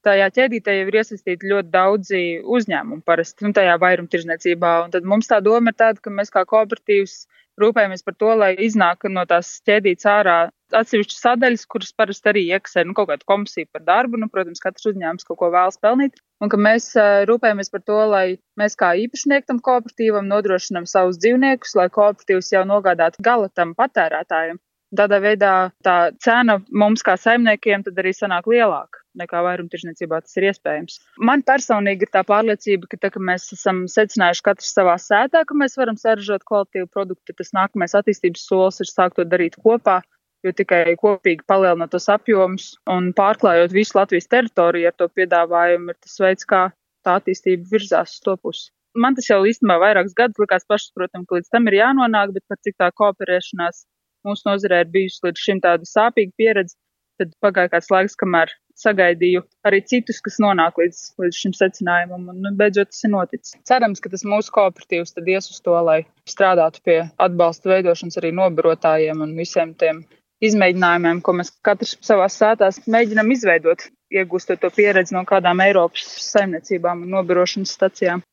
tajā 0.05 0.27
ķēdītē 0.39 0.75
jau 0.79 0.89
ir 0.89 0.99
iesaistīti 0.99 1.53
ļoti 1.53 1.71
daudzi 1.73 2.25
uzņēmumi 2.57 3.05
parasti, 3.07 3.47
un 3.47 3.55
tajā 3.55 3.77
vairumtirdzniecībā. 3.81 4.73
Un 4.85 4.93
tad 4.93 5.07
mums 5.07 5.31
tā 5.31 5.39
doma 5.45 5.71
ir 5.71 5.79
tāda, 5.79 6.03
ka 6.03 6.13
mēs 6.13 6.33
kā 6.35 6.43
kooperatīvs 6.49 7.15
rūpējamies 7.61 8.03
par 8.05 8.17
to, 8.19 8.35
lai 8.43 8.51
iznāk 8.67 9.07
no 9.09 9.23
tās 9.29 9.55
ķēdītes 9.65 10.07
ārā 10.11 10.37
atsevišķas 10.73 11.21
sadaļas, 11.21 11.65
kuras 11.69 11.93
parasti 11.97 12.31
arī 12.31 12.45
iekasē 12.55 12.85
nu, 12.87 12.95
kaut 12.97 13.09
kādu 13.11 13.27
komisiju 13.29 13.69
par 13.73 13.85
darbu. 13.85 14.19
Nu, 14.21 14.29
protams, 14.31 14.63
katrs 14.63 14.89
uzņēmums 14.91 15.27
kaut 15.27 15.39
ko 15.41 15.51
vēlas 15.53 15.79
pelnīt. 15.81 16.17
Un 16.43 16.51
ka 16.51 16.59
mēs 16.59 16.91
rūpējamies 17.29 17.71
par 17.71 17.85
to, 17.87 17.99
lai 18.11 18.25
mēs 18.59 18.77
kā 18.79 18.93
īpašnieki 19.05 19.49
tam 19.51 19.61
kooperatīvam 19.63 20.27
nodrošinām 20.31 20.87
savus 20.89 21.19
dzīvniekus, 21.21 21.75
lai 21.79 21.89
kooperatīvs 21.93 22.53
jau 22.55 22.65
nogādātu 22.67 23.23
gala 23.25 23.51
tam 23.53 23.75
patērētājiem. 23.77 24.59
Tādā 24.95 25.17
veidā 25.19 25.53
tā 25.83 25.95
cena 26.23 26.59
mums 26.71 27.03
kā 27.03 27.17
saimniekiem 27.19 27.83
tad 27.83 27.97
arī 27.99 28.13
sanāk 28.15 28.45
lielāka 28.47 29.01
nekā 29.19 29.41
vairumtirdzniecībā 29.45 30.19
tas 30.23 30.35
ir 30.39 30.49
iespējams. 30.51 30.99
Man 31.29 31.43
personīgi 31.47 32.05
ir 32.05 32.11
tā 32.13 32.21
pārliecība, 32.27 32.89
ka 32.91 32.99
tā, 33.01 33.11
ka 33.13 33.21
mēs 33.23 33.47
esam 33.55 33.85
secinājuši 33.91 34.45
katrs 34.45 34.73
savā 34.75 34.97
sētā, 35.01 35.45
ka 35.47 35.57
mēs 35.57 35.77
varam 35.79 35.97
saražot 35.99 36.45
kvalitīvu 36.47 36.91
produktu, 36.93 37.35
tas 37.37 37.53
nākamais 37.55 37.95
attīstības 37.97 38.45
solis 38.49 38.83
ir 38.83 38.91
sākt 38.91 39.17
to 39.19 39.27
darīt 39.27 39.57
kopā, 39.63 40.01
jo 40.45 40.53
tikai 40.55 40.95
kopīgi 41.01 41.45
palielinot 41.49 41.91
tos 41.95 42.07
apjomus 42.11 42.71
un 42.91 43.11
pārklājot 43.17 43.73
visu 43.75 43.97
Latvijas 43.97 44.29
teritoriju 44.31 44.91
ar 44.91 44.97
to 44.99 45.09
piedāvājumu 45.17 45.93
ir 45.93 45.99
tas 45.99 46.17
veids, 46.21 46.47
kā 46.49 46.67
tā 47.05 47.19
attīstība 47.19 47.67
virzās 47.71 48.17
uz 48.17 48.23
to 48.25 48.37
pusi. 48.41 48.69
Man 48.95 49.17
tas 49.17 49.27
jau 49.27 49.41
īstenībā 49.43 49.75
vairākus 49.81 50.15
gadus 50.15 50.39
likās 50.39 50.67
pašsaprotami, 50.71 51.27
ka 51.27 51.39
līdz 51.39 51.51
tam 51.51 51.67
ir 51.67 51.79
jānonāk, 51.81 52.31
bet 52.37 52.45
par 52.47 52.61
cik 52.63 52.77
tā 52.79 52.91
kooperēšanās 53.01 53.83
mūsu 54.25 54.47
nozarē 54.47 54.85
ir 54.85 54.91
bijusi 54.93 55.25
līdz 55.25 55.47
šim 55.47 55.61
tāda 55.65 55.89
sāpīga 55.89 56.31
pieredze, 56.39 56.77
tad 57.19 57.33
pagāja 57.43 57.73
kāds 57.73 57.91
laiks, 57.91 58.15
kamēr 58.19 58.51
sagaidīju 58.79 59.43
arī 59.67 59.81
citus, 59.87 60.19
kas 60.23 60.37
nonāk 60.43 60.79
līdz, 60.79 61.01
līdz 61.21 61.41
šim 61.41 61.53
secinājumam, 61.55 62.27
un 62.31 62.41
nu, 62.43 62.51
beidzot 62.59 62.91
tas 62.91 63.05
ir 63.07 63.13
noticis. 63.13 63.55
Cerams, 63.67 64.03
ka 64.03 64.11
tas 64.11 64.25
mūsu 64.27 64.51
kooperatīvs 64.55 65.15
tad 65.15 65.29
ies 65.31 65.47
uz 65.51 65.61
to, 65.63 65.75
lai 65.87 66.01
strādātu 66.31 66.83
pie 66.87 66.97
atbalsta 67.27 67.71
veidošanas 67.71 68.19
arī 68.21 68.33
nobarotājiem 68.35 69.23
un 69.23 69.35
visiem 69.39 69.75
tiem 69.79 70.03
izmēģinājumiem, 70.49 71.21
ko 71.25 71.35
mēs 71.39 71.51
katrs 71.65 71.95
savā 72.05 72.27
sētās 72.31 72.81
mēģinam 72.91 73.31
izveidot, 73.35 73.87
iegūstot 74.13 74.61
to 74.61 74.71
pieredzi 74.73 75.15
no 75.15 75.25
kādām 75.27 75.63
Eiropas 75.65 76.05
saimniecībām 76.29 77.03
un 77.05 77.17
nobirošanas 77.17 77.75
stacijām. 77.77 78.23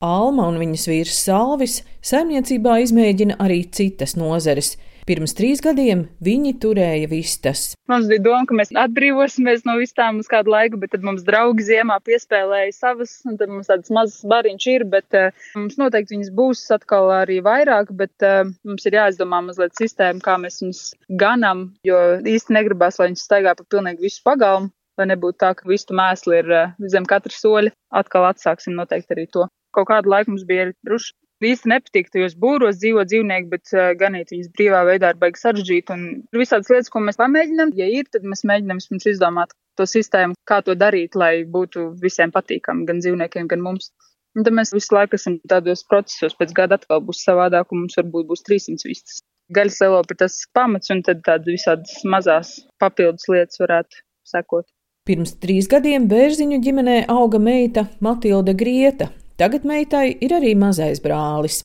Alma 0.00 0.46
un 0.48 0.56
viņas 0.60 0.86
vīrs 0.88 1.16
Salvis 1.26 1.80
saimniecībā 2.08 2.78
izmēģina 2.86 3.36
arī 3.44 3.62
citas 3.68 4.16
nozeres. 4.16 4.74
Pirms 5.10 5.32
trīs 5.34 5.58
gadiem 5.58 6.04
viņi 6.22 6.52
turēja 6.62 7.08
vistas. 7.10 7.72
Mums 7.90 8.04
bija 8.06 8.22
doma, 8.22 8.44
ka 8.46 8.54
mēs 8.54 8.68
atbrīvosimies 8.78 9.64
no 9.66 9.72
vistām 9.80 10.20
uz 10.22 10.28
kādu 10.30 10.52
laiku, 10.52 10.78
bet 10.78 10.92
tad 10.92 11.02
mums 11.02 11.24
draugi 11.26 11.64
ziemā 11.66 11.96
piespēlēja 12.06 12.76
savas, 12.76 13.16
un 13.26 13.34
tad 13.40 13.50
mums 13.50 13.66
tādas 13.66 13.90
mazas 13.90 14.20
bariņš 14.30 14.68
ir, 14.70 14.84
bet 14.92 15.18
uh, 15.18 15.34
mums 15.58 15.80
noteikti 15.80 16.14
viņas 16.14 16.30
būs 16.36 16.62
atkal 16.76 17.10
arī 17.16 17.40
vairāk, 17.42 17.90
bet 17.98 18.22
uh, 18.22 18.52
mums 18.62 18.86
ir 18.86 19.00
jāizdomā 19.00 19.40
mazliet 19.48 19.74
sistēma, 19.80 20.22
kā 20.22 20.36
mēs 20.38 20.62
viņus 20.62 20.84
ganam, 21.18 21.72
jo 21.82 21.98
īsti 22.30 22.54
negribās, 22.60 23.02
lai 23.02 23.10
viņas 23.10 23.26
staigā 23.26 23.56
pa 23.58 23.66
pilnīgi 23.66 24.06
visu 24.06 24.22
pagalmu, 24.30 24.70
lai 25.00 25.08
nebūtu 25.10 25.40
tā, 25.42 25.56
ka 25.58 25.66
vistu 25.66 25.98
mēsli 25.98 26.38
ir 26.44 26.54
uh, 26.54 26.76
zem 26.86 27.10
katra 27.10 27.34
soļa. 27.34 27.74
Atkal 27.98 28.30
atsāksim 28.30 28.78
noteikti 28.78 29.18
arī 29.18 29.26
to. 29.26 29.50
Kaut 29.74 29.90
kādu 29.90 30.14
laiku 30.14 30.36
mums 30.36 30.46
bija 30.46 30.68
arī 30.68 30.78
ruši 30.86 31.16
īsti 31.46 31.70
nepatīk 31.72 32.10
tajos 32.12 32.34
būros 32.40 32.78
dzīvo 32.80 33.04
dzīvnieki, 33.08 33.48
bet 33.52 33.72
uh, 33.76 33.90
ganīt 33.98 34.32
viņas 34.34 34.50
brīvā 34.56 34.82
veidā 34.88 35.12
ir 35.14 35.20
baigi 35.22 35.40
sarežģīti. 35.40 35.96
Un 35.96 36.04
ir 36.20 36.42
visādas 36.42 36.70
lietas, 36.72 36.92
ko 36.92 37.02
mēs 37.04 37.20
pamēģinām. 37.20 37.72
Ja 37.78 37.88
ir, 37.88 38.10
tad 38.12 38.26
mēs 38.28 38.44
mēģinām 38.48 38.80
vispirms 38.82 39.08
izdomāt 39.14 39.54
to 39.80 39.86
sistēmu, 39.88 40.36
kā 40.48 40.60
to 40.66 40.76
darīt, 40.76 41.16
lai 41.16 41.32
būtu 41.48 41.90
visiem 42.02 42.32
patīkami, 42.34 42.86
gan 42.88 43.00
dzīvniekiem, 43.04 43.48
gan 43.50 43.64
mums. 43.64 43.90
Un 44.38 44.46
tad 44.46 44.54
mēs 44.54 44.70
visu 44.74 44.94
laiku 44.94 45.18
esam 45.18 45.40
tādos 45.50 45.82
procesos, 45.90 46.36
pēc 46.38 46.52
gada 46.54 46.78
atkal 46.78 47.00
būs 47.02 47.24
savādāk, 47.26 47.72
un 47.72 47.84
mums 47.84 47.98
varbūt 47.98 48.28
būs 48.28 48.44
300 48.46 48.86
vistas. 48.86 49.22
Gaļas 49.50 49.80
elopa 49.82 50.14
ir 50.14 50.20
tas 50.20 50.36
pamats, 50.54 50.92
un 50.94 51.00
tad 51.06 51.24
tādas 51.26 51.50
visādas 51.50 52.04
mazās 52.06 52.52
papildus 52.78 53.26
lietas 53.32 53.58
varētu 53.58 54.04
sekot. 54.30 54.68
Pirms 55.08 55.32
trīs 55.42 55.66
gadiem 55.66 56.06
bērziņu 56.06 56.60
ģimenē 56.62 56.96
auga 57.10 57.40
meita 57.42 57.88
Matilda 58.04 58.54
Grieta, 58.54 59.08
Tagad 59.40 59.62
meitai 59.64 60.18
ir 60.20 60.34
arī 60.36 60.50
mazais 60.52 60.98
brālis. 61.00 61.62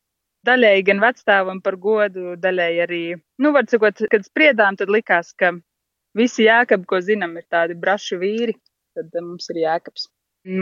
Daļēji 0.48 0.84
gan 0.88 1.02
vecstāvam 1.04 1.58
par 1.66 1.76
godu, 1.86 2.38
daļēji 2.40 2.80
arī, 2.86 3.00
nu, 3.44 3.52
var 3.52 3.68
sakot, 3.68 4.00
kad 4.14 4.24
spriedām, 4.24 4.78
tad 4.80 4.94
likās, 4.96 5.34
ka 5.36 5.50
visi 6.16 6.46
jēkabi, 6.46 6.88
ko 6.88 7.02
zinām, 7.04 7.34
ir 7.36 7.44
tādi 7.52 7.76
braši 7.82 8.22
vīri, 8.22 8.56
tad 8.96 9.12
eh, 9.12 9.26
mums 9.26 9.52
ir 9.52 9.60
jēkabs. 9.66 10.08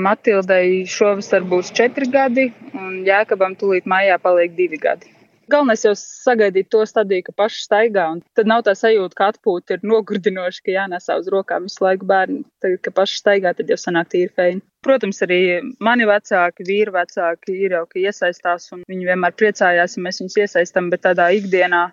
Matildai 0.07 0.65
šovasar 0.89 1.45
būs 1.53 1.69
četri 1.77 2.09
gadi, 2.09 2.47
un 2.73 3.03
jēkabam 3.05 3.59
tūlīt 3.61 3.85
mājā 3.93 4.17
paliek 4.23 4.57
divi 4.57 4.81
gadi. 4.81 5.12
Galvenais 5.51 5.81
jau 5.83 5.91
sagaidīt 5.99 6.69
to 6.71 6.81
stadiju, 6.87 7.25
ka 7.27 7.33
paši 7.43 7.65
staigā, 7.65 8.05
un 8.15 8.21
tad 8.37 8.47
nav 8.47 8.61
tā 8.67 8.73
sajūta, 8.79 9.17
ka 9.17 9.29
atpūta 9.33 9.75
ir 9.75 9.81
nogurdinoša, 9.83 10.61
ka 10.63 10.75
jānesā 10.75 11.17
uz 11.19 11.27
rokām 11.33 11.65
visu 11.67 11.83
laiku 11.83 12.07
bērni. 12.07 12.43
Tagad, 12.63 12.79
ka 12.85 12.93
paši 13.01 13.19
staigā, 13.19 13.51
tad 13.57 13.73
jau 13.73 13.77
sanāk 13.79 14.11
tīri 14.13 14.31
feini. 14.37 14.63
Protams, 14.87 15.19
arī 15.25 15.39
mani 15.83 16.07
vecāki, 16.07 16.67
vīri 16.67 16.93
vecāki 16.95 17.57
ir 17.65 17.75
jau, 17.77 17.83
ka 17.91 17.99
iesaistās, 17.99 18.69
un 18.75 18.85
viņi 18.91 19.09
vienmēr 19.09 19.35
priecājās, 19.39 19.97
ja 19.97 20.05
mēs 20.05 20.21
viņus 20.23 20.39
iesaistam, 20.45 20.87
bet 20.93 21.03
tādā 21.07 21.27
ikdienā 21.35 21.83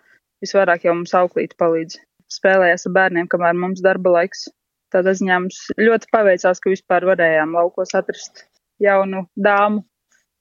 visvairāk 0.45 0.87
jau 0.87 0.95
mums 0.95 1.15
auklīti 1.19 1.59
palīdz. 1.61 1.99
Spēlējās 2.31 2.87
ar 2.87 2.97
bērniem, 3.01 3.31
kamēr 3.31 3.59
mums 3.59 3.83
darba 3.83 4.15
laiks. 4.21 4.47
Tādā 4.95 5.15
ziņā 5.19 5.43
mums 5.43 5.59
ļoti 5.79 6.11
paveicās, 6.15 6.63
ka 6.63 6.71
vispār 6.71 7.07
varējām 7.07 7.55
laukos 7.59 7.95
atrast 7.99 8.47
jaunu 8.83 9.27
dāmu, 9.39 9.85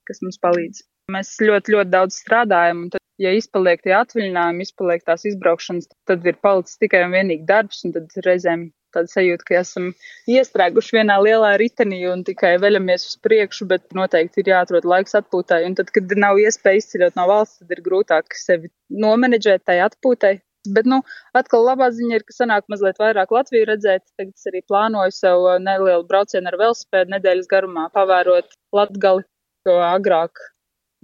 kas 0.10 0.22
mums 0.26 0.42
palīdz. 0.42 0.89
Mēs 1.14 1.36
ļoti, 1.42 1.76
ļoti 1.76 1.94
daudz 1.94 2.18
strādājam, 2.22 2.86
un 2.86 2.92
tad, 2.94 3.04
ja 3.22 3.32
izpaliek 3.36 3.82
tie 3.86 3.96
atvaļinājumi, 3.98 4.66
izpaliek 4.68 5.06
tās 5.08 5.26
izbraukšanas, 5.30 5.90
tad 6.10 6.28
ir 6.28 6.38
palicis 6.44 6.80
tikai 6.82 7.06
un 7.08 7.16
vienīgi 7.18 7.48
darbs, 7.50 7.82
un 7.88 7.96
tad 7.96 8.14
reizēm 8.26 8.70
tāda 8.96 9.12
sajūta, 9.12 9.46
ka 9.46 9.58
esam 9.60 9.90
iestrēguši 10.30 10.98
vienā 10.98 11.20
lielā 11.22 11.54
ritenī 11.62 12.02
un 12.10 12.24
tikai 12.28 12.56
veļamies 12.62 13.06
uz 13.12 13.16
priekšu, 13.26 13.68
bet 13.70 13.86
noteikti 13.98 14.44
ir 14.44 14.54
jāatrod 14.54 14.88
laiks 14.90 15.18
atpūtai. 15.20 15.64
Un 15.68 15.78
tad, 15.78 15.92
kad 15.96 16.14
nav 16.18 16.42
iespēja 16.42 16.84
izceļot 16.84 17.18
no 17.20 17.28
valsts, 17.30 17.62
tad 17.64 17.74
ir 17.76 17.84
grūtāk 17.86 18.38
sevi 18.38 18.72
nomenedžēt 19.06 19.66
tai 19.70 19.80
atpūtai. 19.86 20.40
Bet, 20.76 20.90
nu, 20.92 21.00
atkal 21.38 21.64
labā 21.64 21.88
ziņa 21.96 22.18
ir, 22.18 22.26
ka 22.28 22.36
sanāk 22.36 22.66
mazliet 22.72 22.98
vairāk 23.00 23.32
Latviju 23.32 23.70
redzēt. 23.70 24.04
Tagad 24.20 24.34
es 24.36 24.50
arī 24.50 24.62
plānoju 24.68 25.16
sev 25.16 25.46
nelielu 25.64 26.06
braucienu 26.10 26.52
ar 26.52 26.60
velospēdu 26.60 27.16
nedēļas 27.16 27.48
garumā, 27.52 27.88
pavērot 27.96 28.58
Latgali, 28.76 29.24
jo 29.70 29.78
agrāk 29.86 30.50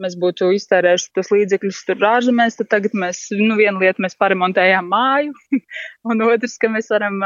mēs 0.02 0.16
būtu 0.20 0.52
iztērējuši 0.58 1.12
tos 1.16 1.32
līdzekļus 1.34 1.82
tur 1.88 2.06
ārzemēs, 2.10 2.60
tad 2.60 2.72
tagad 2.74 2.96
mēs, 2.98 3.26
nu, 3.36 3.56
viena 3.60 3.80
lieta 3.82 4.04
mēs 4.04 4.18
paremontējām 4.20 4.88
māju, 4.92 5.36
un 6.12 6.24
otrs, 6.28 6.58
ka 6.62 6.72
mēs 6.72 6.92
varam 6.94 7.22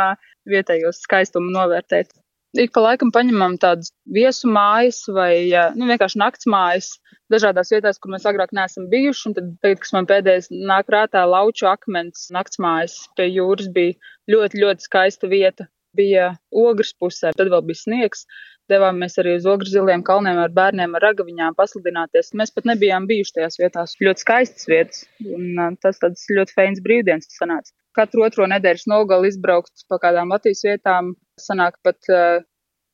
vietējos 0.50 1.04
skaistumu 1.06 1.54
novērtēt. 1.56 2.14
Ik 2.58 2.72
pa 2.74 2.82
laikam 2.82 3.12
paņemam 3.14 3.60
tādas 3.62 3.92
viesu 4.10 4.50
mājas 4.50 5.04
vai, 5.14 5.52
nu, 5.78 5.86
vienkārši 5.86 6.18
nakts 6.18 6.50
mājas 6.50 6.96
dažādās 7.30 7.70
vietās, 7.70 8.00
kur 8.02 8.14
mēs 8.16 8.26
agrāk 8.26 8.56
neesam 8.58 8.88
bijuši, 8.90 9.26
un 9.30 9.36
tad, 9.38 9.52
tagad, 9.62 9.82
kas 9.84 9.94
man 9.94 10.08
pēdējais 10.10 10.50
nāk 10.72 10.90
rātā, 10.90 11.28
lauču 11.30 11.70
akmens 11.70 12.26
nakts 12.34 12.58
mājas 12.62 12.96
pie 13.20 13.30
jūras 13.30 13.70
bija 13.76 13.94
ļoti, 14.34 14.64
ļoti 14.64 14.88
skaista 14.88 15.30
vieta. 15.30 15.70
Bija 15.98 16.32
ogres 16.54 16.92
pusē, 17.02 17.32
tad 17.38 17.50
vēl 17.50 17.64
bija 17.66 17.80
sniegs, 17.84 18.26
devāmies 18.72 19.18
arī 19.22 19.36
uz 19.40 19.48
ogrziliem 19.50 20.04
kalniem 20.08 20.40
ar 20.44 20.54
bērniem 20.56 20.94
ar 20.98 21.06
ragaviņām 21.10 21.58
pasludināties. 21.58 22.34
Mēs 22.40 22.54
pat 22.56 22.70
nebijām 22.70 23.08
bijuši 23.10 23.36
tajās 23.40 23.60
vietās. 23.62 23.96
Ļoti 24.04 24.26
skaistas 24.26 24.70
vietas, 24.70 25.04
un 25.26 25.76
tas 25.84 26.02
tāds 26.02 26.28
ļoti 26.34 26.56
feins 26.56 26.84
brīvdienas 26.86 27.32
sanāca. 27.36 27.74
Katru 27.98 28.24
otro 28.28 28.46
nedēļas 28.48 28.86
nogali 28.88 29.32
izbraukt 29.34 29.88
pa 29.90 29.98
kādām 30.02 30.32
Latvijas 30.32 30.62
vietām, 30.68 31.16
sanāk 31.42 31.80
pat 31.84 32.12
uh, 32.14 32.46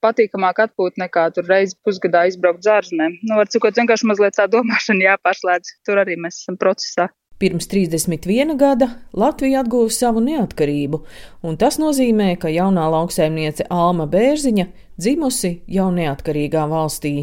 patīkamāk 0.05 0.63
atpūt 0.67 0.99
nekā 1.01 1.27
tur 1.35 1.47
reizi 1.49 1.77
pusgadā 1.85 2.25
izbraukt 2.29 2.65
zārzemēm. 2.65 3.19
Nu, 3.25 3.37
var 3.39 3.51
cikot, 3.51 3.77
vienkārši 3.79 4.09
mazliet 4.09 4.37
tā 4.39 4.47
domāšana 4.51 5.05
jāpārslēdz. 5.11 5.77
Tur 5.87 6.01
arī 6.03 6.17
mēs 6.21 6.41
esam 6.43 6.59
procesā. 6.61 7.09
Pirms 7.35 7.67
31 7.67 8.55
gada 8.55 8.87
Latvija 9.11 9.59
atguva 9.65 9.91
savu 9.91 10.21
neatkarību, 10.23 11.01
un 11.43 11.57
tas 11.59 11.75
nozīmē, 11.81 12.29
ka 12.39 12.47
jaunā 12.47 12.85
lauksaimniece 12.93 13.65
Alma 13.67 14.05
Bērziņa 14.07 14.69
dzimusi 14.99 15.51
jau 15.77 15.89
neatkarīgā 15.95 16.65
valstī. 16.71 17.15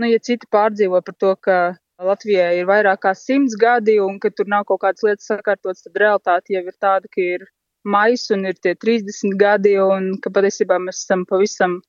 Nu, 0.00 0.08
ja 0.08 0.18
citi 0.22 0.48
pārdzīvo 0.50 1.00
par 1.06 1.16
to, 1.20 1.34
ka 1.44 1.56
Latvijai 2.00 2.54
ir 2.62 2.68
vairāk 2.68 3.02
kā 3.04 3.12
simts 3.16 3.56
gadi 3.60 3.98
un 4.00 4.16
ka 4.22 4.30
tur 4.32 4.48
nav 4.48 4.64
kaut 4.68 4.80
kādas 4.84 5.04
lietas 5.04 5.28
sakārtotas, 5.28 5.84
tad 5.84 5.98
realitāte 6.00 6.54
jau 6.54 6.62
ir 6.64 6.76
tāda, 6.80 7.10
ka 7.12 7.20
ir 7.36 7.44
mais 7.84 8.24
un 8.32 8.46
ir 8.48 8.56
tie 8.64 8.72
30 8.74 9.36
gadi 9.40 9.76
un 9.82 10.14
ka 10.24 10.32
patiesībā 10.32 10.80
mēs 10.80 11.02
esam 11.04 11.26
pavisam 11.28 11.80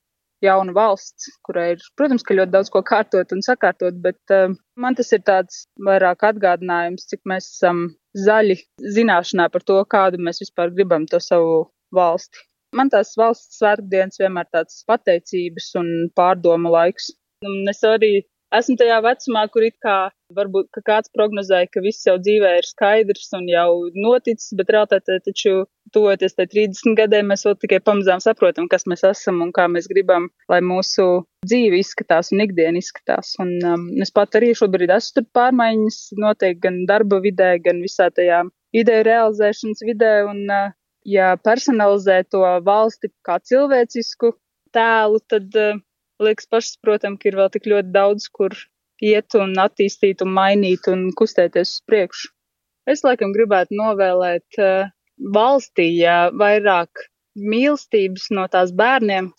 jauna 0.42 0.74
valsts, 0.74 1.30
kurai 1.46 1.72
ir, 1.76 1.82
protams, 1.96 2.24
ka 2.26 2.36
ļoti 2.36 2.52
daudz 2.52 2.70
ko 2.74 2.82
kārtot 2.86 3.32
un 3.32 3.44
sakārtot, 3.46 3.98
bet 4.04 4.34
uh, 4.34 4.52
man 4.76 4.98
tas 4.98 5.12
ir 5.14 5.22
tāds 5.24 5.64
vairāk 5.88 6.26
atgādinājums, 6.32 7.06
cik 7.08 7.22
mēs 7.30 7.48
esam 7.54 7.84
zaļi 8.18 8.58
zināšanā 8.96 9.48
par 9.54 9.64
to, 9.68 9.78
kādu 9.94 10.20
mēs 10.20 10.42
vispār 10.42 10.74
gribam 10.74 11.06
to 11.08 11.22
savu 11.22 11.70
valsti. 11.94 12.42
Man 12.76 12.88
tās 12.92 13.12
valsts 13.20 13.60
svētdienas 13.60 14.20
vienmēr 14.20 14.48
tāds 14.52 14.82
pateicības 14.88 15.72
un 15.80 15.90
pārdomu 16.16 16.72
laiks. 16.72 17.10
Un 17.44 17.68
es 17.68 17.82
arī 17.84 18.22
esmu 18.56 18.76
tajā 18.80 18.98
vecumā, 19.04 19.44
kur 19.52 19.64
it 19.66 19.76
kā 19.82 19.96
varbūt 20.36 20.68
ka 20.74 20.82
kāds 20.86 21.12
prognozēja, 21.16 21.68
ka 21.72 21.82
viss 21.84 22.06
jau 22.06 22.16
dzīvē 22.20 22.52
ir 22.58 22.68
skaidrs 22.68 23.32
un 23.36 23.48
jau 23.50 23.68
noticis, 23.96 24.52
bet 24.56 24.72
realitātē 24.72 25.18
taču 25.26 25.54
tuvoties 25.92 26.36
tai 26.38 26.46
30 26.48 26.96
gadiem, 26.96 27.28
mēs 27.32 27.44
vēl 27.46 27.56
tikai 27.60 27.80
pamazām 27.84 28.22
saprotam, 28.24 28.68
kas 28.72 28.86
mēs 28.88 29.04
esam 29.08 29.42
un 29.44 29.52
kā 29.56 29.66
mēs 29.72 29.88
gribam, 29.92 30.30
lai 30.52 30.62
mūsu 30.64 31.06
dzīve 31.48 31.80
izskatās 31.82 32.32
un 32.32 32.44
ikdiena 32.46 32.80
izskatās. 32.80 33.34
Un 33.42 33.54
um, 33.68 33.88
es 34.04 34.12
pat 34.14 34.40
arī 34.40 34.52
šobrīd 34.56 34.92
esmu 34.96 35.20
tur 35.20 35.28
pārmaiņas 35.40 36.00
noteikti 36.24 36.64
gan 36.66 36.84
darba 36.88 37.20
vidē, 37.24 37.54
gan 37.64 37.84
visā 37.84 38.08
tajā 38.14 38.44
ideja 38.72 39.08
realizēšanas 39.10 39.84
vidē. 39.88 40.14
Un, 40.30 40.46
uh, 40.48 40.70
ja 41.08 41.32
personalizē 41.44 42.22
to 42.30 42.42
valsti 42.66 43.10
kā 43.26 43.38
cilvēcisku 43.42 44.34
tēlu, 44.74 45.20
tad 45.28 45.56
uh, 45.58 45.80
liekas 46.22 46.48
pašsaprotam, 46.50 47.18
ka 47.18 47.30
ir 47.30 47.38
vēl 47.40 47.50
tik 47.54 47.68
ļoti 47.72 47.92
daudz, 47.94 48.28
kur 48.32 48.56
iet 49.02 49.34
un 49.38 49.56
attīstīt 49.58 50.22
un 50.22 50.32
mainīt 50.36 50.86
un 50.92 51.10
kustēties 51.18 51.76
uz 51.76 51.82
priekšu. 51.88 52.32
Es 52.90 53.04
laikam 53.06 53.34
gribētu 53.34 53.78
novēlēt 53.78 54.58
uh, 54.62 54.90
valstī 55.34 55.88
ja 55.98 56.30
vairāk 56.34 57.06
mīlestības 57.38 58.30
no 58.36 58.46
tās 58.52 58.72
bērniem 58.76 59.30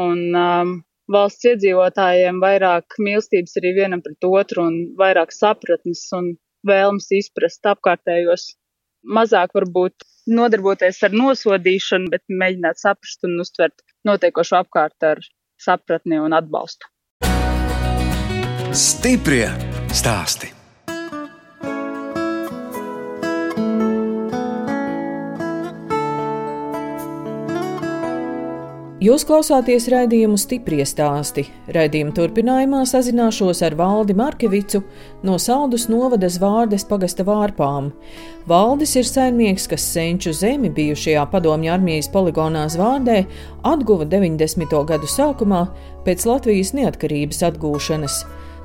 un 0.00 0.20
um, 0.36 0.74
valsts 1.12 1.46
iedzīvotājiem 1.52 2.40
vairāk 2.42 2.98
mīlestības 3.02 3.56
arī 3.60 3.72
vienam 3.80 4.02
pret 4.02 4.28
otru 4.28 4.66
un 4.68 4.78
vairāk 4.98 5.32
sapratnes 5.34 6.04
un 6.18 6.34
vēlmes 6.66 7.08
izprast 7.14 7.66
apkārtējos. 7.70 8.50
Mazāk 9.06 9.54
varbūt 9.54 10.02
nodarboties 10.26 10.98
ar 11.06 11.14
nosodīšanu, 11.14 12.10
bet 12.10 12.24
mēģināt 12.26 12.82
saprast 12.82 13.22
un 13.28 13.38
uztvert 13.42 13.84
notiekošo 14.06 14.58
apkārt 14.64 15.06
ar 15.06 15.22
sapratni 15.62 16.18
un 16.18 16.34
atbalstu. 16.34 16.90
Stiprie 18.76 19.46
stāsti! 19.94 20.50
Jūs 29.06 29.22
klausāties 29.28 29.84
raidījumu 29.92 30.38
stipri 30.40 30.80
stāsti. 30.88 31.44
Raidījuma 31.70 32.14
turpinājumā 32.16 32.80
sazināšos 32.88 33.60
ar 33.62 33.76
Valdi 33.78 34.16
Markevicu 34.18 34.80
no 35.26 35.36
Saldus 35.38 35.84
novada 35.92 36.30
Zvārdes 36.32 36.86
pagasta 36.88 37.22
vārpām. 37.28 37.92
Valdis 38.50 38.96
ir 38.96 39.06
saimnieks, 39.06 39.68
kas 39.70 39.84
senču 39.92 40.32
zemi 40.34 40.72
bijušajā 40.74 41.26
padomju 41.30 41.74
armijas 41.76 42.08
poligonā 42.10 42.64
Zvārdē 42.72 43.20
atguva 43.68 44.08
90. 44.16 44.74
gadu 44.90 45.12
sākumā 45.12 45.62
pēc 46.08 46.26
Latvijas 46.26 46.74
neatkarības 46.74 47.44
atgūšanas. 47.52 48.20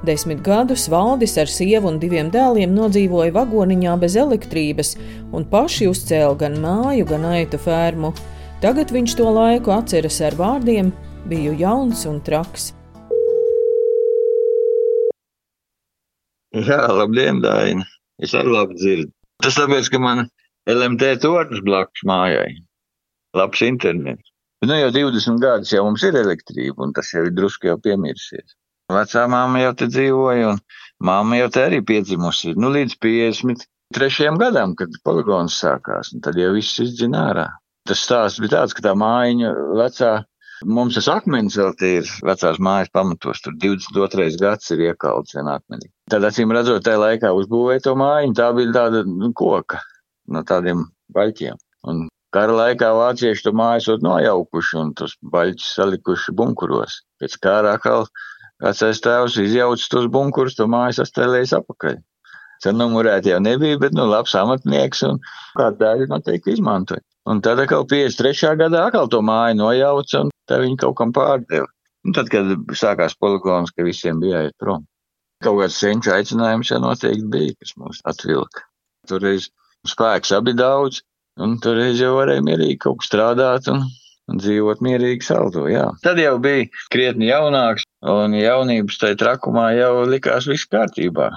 Desmit 0.07 0.41
gadus 0.47 0.87
valdis 0.89 1.37
ar 1.37 1.51
sievu 1.51 1.91
un 1.91 2.01
diviem 2.01 2.33
dēliem 2.33 2.73
nodzīvoja 2.73 3.35
vagoniņā 3.35 3.99
bez 4.01 4.17
elektrības 4.17 4.95
un 5.35 5.45
paši 5.51 5.91
uzcēla 5.91 6.33
gan 6.39 6.61
māju, 6.63 7.11
gan 7.13 7.33
aitu 7.35 7.61
fermu. 7.61 8.15
Tagad 8.61 8.91
viņš 8.93 9.15
to 9.17 9.25
laiku 9.33 9.71
atceras 9.73 10.19
ar 10.21 10.35
vārdiem: 10.37 10.91
biju 11.25 11.55
jauns 11.57 12.03
un 12.05 12.19
traks. 12.21 12.67
Jā, 16.53 16.83
labdien, 16.93 17.39
Daina. 17.41 17.87
Es 18.21 18.35
arī 18.37 18.51
labi 18.53 18.77
dzirdu. 18.77 19.09
Tas 19.41 19.57
tāpēc, 19.57 19.89
ka 19.89 20.01
man 20.03 20.27
LMT 20.69 21.15
tornis 21.23 21.63
blakus 21.65 22.03
mājai. 22.05 22.51
Labs 23.33 23.63
internets. 23.65 24.29
Nu, 24.61 24.75
jau 24.77 24.91
20 24.93 25.41
gadus 25.41 25.71
jau 25.73 25.87
mums 25.87 26.03
ir 26.05 26.19
elektrība, 26.19 26.83
un 26.85 26.93
tas 26.93 27.09
jau 27.15 27.23
ir 27.25 27.33
drusku 27.33 27.71
jau 27.71 27.79
piemirsies. 27.81 28.53
Vecā 28.93 29.23
māma 29.31 29.63
jau 29.63 29.71
te 29.79 29.87
dzīvoja, 29.89 30.51
un 30.53 30.61
māma 31.09 31.39
jau 31.39 31.49
te 31.55 31.65
arī 31.65 31.81
piedzimusi. 31.81 32.53
Nu, 32.61 32.69
līdz 32.75 32.99
53. 33.01 34.37
gadam, 34.37 34.77
kad 34.77 35.01
poligons 35.01 35.57
sākās, 35.63 36.13
un 36.13 36.21
tad 36.21 36.37
jau 36.37 36.53
viss 36.59 36.77
izdzina 36.85 37.25
ārā. 37.31 37.47
Tas 37.89 38.03
stāsts 38.05 38.41
bija 38.41 38.59
tāds, 38.59 38.75
ka 38.77 38.83
tā 38.85 38.93
mājiņa 38.97 39.51
vecā, 39.79 40.11
mums 40.69 40.97
tas 40.97 41.07
akmens 41.09 41.57
vēl 41.57 41.73
ir 41.87 42.09
vecās 42.27 42.59
mājas 42.61 42.91
pamatos, 42.93 43.41
tur 43.41 43.55
22. 43.63 44.37
gads 44.41 44.69
ir 44.75 44.83
iekalts 44.91 45.35
vienā 45.37 45.57
akmenī. 45.59 45.89
Tad, 46.13 46.27
acīm 46.27 46.53
redzot, 46.53 46.83
tajā 46.85 47.01
laikā 47.01 47.31
uzbūvēja 47.37 47.87
to 47.87 47.95
mājiņu, 47.97 48.37
tā 48.37 48.51
bija 48.57 48.75
tāda 48.77 49.03
nu, 49.07 49.31
koka 49.37 49.81
no 50.31 50.43
tādiem 50.47 50.85
baļķiem. 51.15 51.57
Un 51.89 52.05
kara 52.35 52.53
laikā 52.59 52.91
vācieši 52.95 53.47
to 53.47 53.55
mājas 53.57 53.89
ir 53.89 54.05
nojaukuši 54.05 54.77
un 54.83 54.93
tos 55.01 55.17
baļķus 55.33 55.73
salikuši 55.79 56.35
bunkuros. 56.37 57.01
Pēc 57.21 57.39
kārā 57.41 57.75
atkal 57.79 58.05
vecais 58.61 59.01
tēvs 59.01 59.39
izjauca 59.41 59.89
tos 59.95 60.07
bunkurus, 60.13 60.59
to 60.59 60.69
mājas 60.69 61.01
astēlējas 61.07 61.57
apakaļ. 61.57 61.97
Cenumurēt 62.61 63.25
jau 63.25 63.39
nebija, 63.41 63.79
bet, 63.81 63.95
nu, 63.97 64.05
labs 64.09 64.35
amatnieks 64.37 65.01
un 65.07 65.21
kādu 65.57 65.81
daļu 65.81 66.09
noteikti 66.11 66.55
izmantoja. 66.55 67.01
Un 67.29 67.41
tad 67.45 67.61
atkal 67.61 67.85
53. 67.89 68.55
gadā 68.59 68.87
atkal 68.87 69.09
to 69.09 69.21
māju 69.25 69.59
nojauca 69.59 70.25
un 70.25 70.31
tā 70.49 70.57
viņi 70.61 70.79
kaut 70.81 70.97
kam 70.99 71.13
pārdeva. 71.15 71.67
Un 72.05 72.15
tad, 72.17 72.31
kad 72.33 72.49
sākās 72.77 73.13
poligons, 73.21 73.73
ka 73.75 73.85
visiem 73.85 74.21
bija 74.21 74.41
jāiet 74.41 74.57
prom. 74.61 74.87
Kaut 75.45 75.59
kāds 75.61 75.77
senču 75.81 76.13
aicinājums 76.13 76.69
jau 76.73 76.79
noteikti 76.81 77.29
bija, 77.33 77.53
kas 77.61 77.75
mūs 77.77 78.01
atvilka. 78.09 78.65
Toreiz 79.09 79.49
spēks 79.89 80.33
abi 80.37 80.53
daudz, 80.57 81.01
un 81.41 81.57
toreiz 81.61 82.01
jau 82.01 82.15
varēja 82.17 82.45
mierīgi 82.45 82.79
kaut 82.85 83.01
kur 83.01 83.07
strādāt 83.07 83.69
un, 83.73 83.85
un 84.29 84.41
dzīvot 84.41 84.81
mierīgi 84.85 85.25
saldo, 85.25 85.67
jā. 85.69 85.87
Tad 86.05 86.21
jau 86.21 86.35
bija 86.41 86.69
krietni 86.93 87.29
jaunāks, 87.29 87.85
un 88.05 88.37
jaunības 88.37 89.01
tajā 89.01 89.17
trakumā 89.21 89.71
jau 89.77 89.93
likās 90.09 90.49
viss 90.49 90.69
kārtībā. 90.69 91.31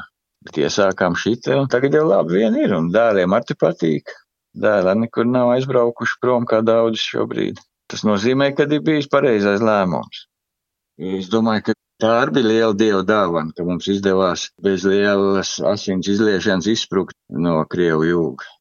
Bet 0.44 0.58
iesākām 0.60 1.16
šitā, 1.16 1.56
un 1.62 1.70
tagad 1.72 1.94
jau 1.96 2.04
labi 2.08 2.40
vien 2.40 2.56
ir, 2.60 2.74
un 2.76 2.90
dēliem 2.92 3.32
arī 3.32 3.56
patīk 3.60 4.12
dēli 4.54 4.94
nekur 5.00 5.26
nav 5.26 5.54
aizbraukuši 5.54 6.20
prom 6.22 6.46
kā 6.50 6.60
daudz 6.62 7.00
šobrīd. 7.02 7.60
Tas 7.90 8.04
nozīmē, 8.06 8.52
ka 8.56 8.66
ir 8.68 8.82
bijis 8.84 9.08
pareizais 9.12 9.64
lēmums. 9.64 10.26
Es 11.18 11.30
domāju, 11.32 11.66
ka 11.68 11.74
tā 12.02 12.12
arī 12.22 12.36
bija 12.38 12.50
liela 12.50 12.76
dieva 12.78 13.00
dāvana, 13.06 13.52
ka 13.56 13.66
mums 13.66 13.88
izdevās 13.90 14.48
bez 14.62 14.84
lielas 14.88 15.56
asins 15.72 16.08
izliešanas 16.12 16.68
izsprukt 16.70 17.16
no 17.46 17.56
Krievu 17.70 18.06
jūga. 18.08 18.52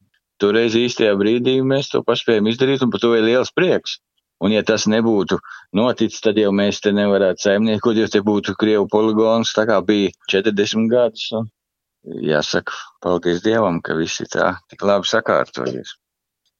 Toreiz 0.42 0.74
īstajā 0.76 1.14
brīdī 1.20 1.60
mēs 1.62 1.92
to 1.92 2.02
paspējām 2.02 2.50
izdarīt, 2.50 2.82
un 2.82 2.90
par 2.90 3.04
to 3.04 3.14
ir 3.14 3.24
liels 3.28 3.54
prieks. 3.54 4.00
Un 4.42 4.52
ja 4.52 4.64
tas 4.66 4.88
nebūtu 4.90 5.38
noticis, 5.78 6.20
tad 6.24 6.36
jau 6.40 6.50
mēs 6.52 6.82
te 6.84 6.90
nevarētu 6.92 7.46
saimniekot, 7.46 7.96
jo 7.96 8.08
te 8.10 8.20
būtu 8.20 8.56
Krievu 8.60 8.88
poligons, 8.90 9.54
tā 9.56 9.62
kā 9.70 9.78
bija 9.86 10.10
40 10.32 10.90
gadus. 10.90 11.28
Un 11.38 11.46
jāsaka, 12.04 12.72
paldies 13.02 13.42
Dievam, 13.44 13.80
ka 13.82 13.96
viss 13.98 14.20
ir 14.20 14.30
tā 14.32 14.54
tik 14.70 14.82
labi 14.84 15.08
sakārtojies. 15.08 15.96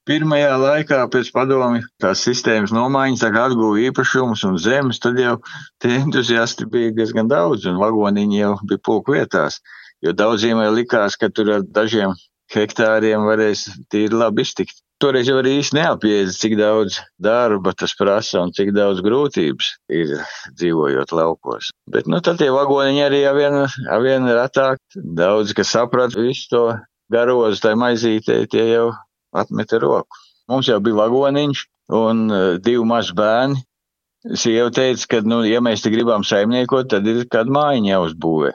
Pirmajā 0.05 0.57
laikā 0.61 0.99
pēc 1.09 1.31
padomi 1.33 1.81
tās 2.03 2.21
sistēmas 2.27 2.75
nomaiņas, 2.77 3.23
tā 3.23 3.31
kā 3.33 3.47
atguva 3.49 3.79
īpašumus 3.87 4.43
un 4.45 4.59
zemes, 4.61 5.01
tad 5.01 5.17
jau 5.21 5.39
tie 5.81 5.95
entuziasti 5.97 6.69
bija 6.69 6.93
diezgan 6.99 7.31
daudz 7.31 7.65
un 7.71 7.81
vagoniņi 7.81 8.41
jau 8.43 8.53
bija 8.69 8.83
pulku 8.85 9.17
vietās, 9.17 9.63
jo 10.05 10.13
daudziem 10.13 10.61
jau 10.61 10.75
likās, 10.77 11.17
ka 11.17 11.31
tur 11.33 11.55
ar 11.57 11.65
dažiem 11.65 12.13
hektāriem 12.53 13.25
varēs 13.25 13.65
tīri 13.89 14.13
labi 14.13 14.45
iztikt. 14.45 14.77
Toreiz 15.05 15.29
jau 15.29 15.35
arī 15.37 15.59
īsti 15.59 15.77
neapiedz, 15.77 16.37
cik 16.41 16.55
daudz 16.57 16.95
darba 17.21 17.75
tas 17.77 17.93
prasa 17.99 18.41
un 18.41 18.55
cik 18.57 18.71
daudz 18.73 19.03
grūtības 19.05 19.67
ir 19.93 20.13
dzīvojot 20.57 21.11
laukos. 21.13 21.67
Bet, 21.93 22.07
nu, 22.09 22.23
tad 22.25 22.39
tie 22.41 22.49
vagoniņi 22.49 23.03
arī 23.05 23.19
vien, 23.37 23.57
vien 24.01 24.29
retāk. 24.33 24.79
Daudz, 25.19 25.53
kas 25.59 25.75
saprat 25.75 26.17
visu 26.17 26.47
to 26.55 26.63
garozu, 27.13 27.61
tai 27.61 27.75
maizītē, 27.83 28.39
tie 28.49 28.65
jau 28.71 28.87
atmeta 29.37 29.83
roku. 29.83 30.23
Mums 30.49 30.71
jau 30.73 30.79
bija 30.81 31.03
vagoniņš 31.03 31.65
un 32.01 32.23
uh, 32.31 32.45
divi 32.65 32.87
mazi 32.89 33.13
bērni. 33.19 33.61
Sieva 34.41 34.71
teica, 34.73 35.11
ka, 35.11 35.21
nu, 35.29 35.43
ja 35.45 35.61
mēs 35.61 35.85
te 35.85 35.93
gribam 35.93 36.25
saimniekot, 36.25 36.89
tad 36.95 37.11
ir 37.13 37.27
kāda 37.29 37.53
mājiņa 37.53 37.93
jāuzbūvē. 37.93 38.55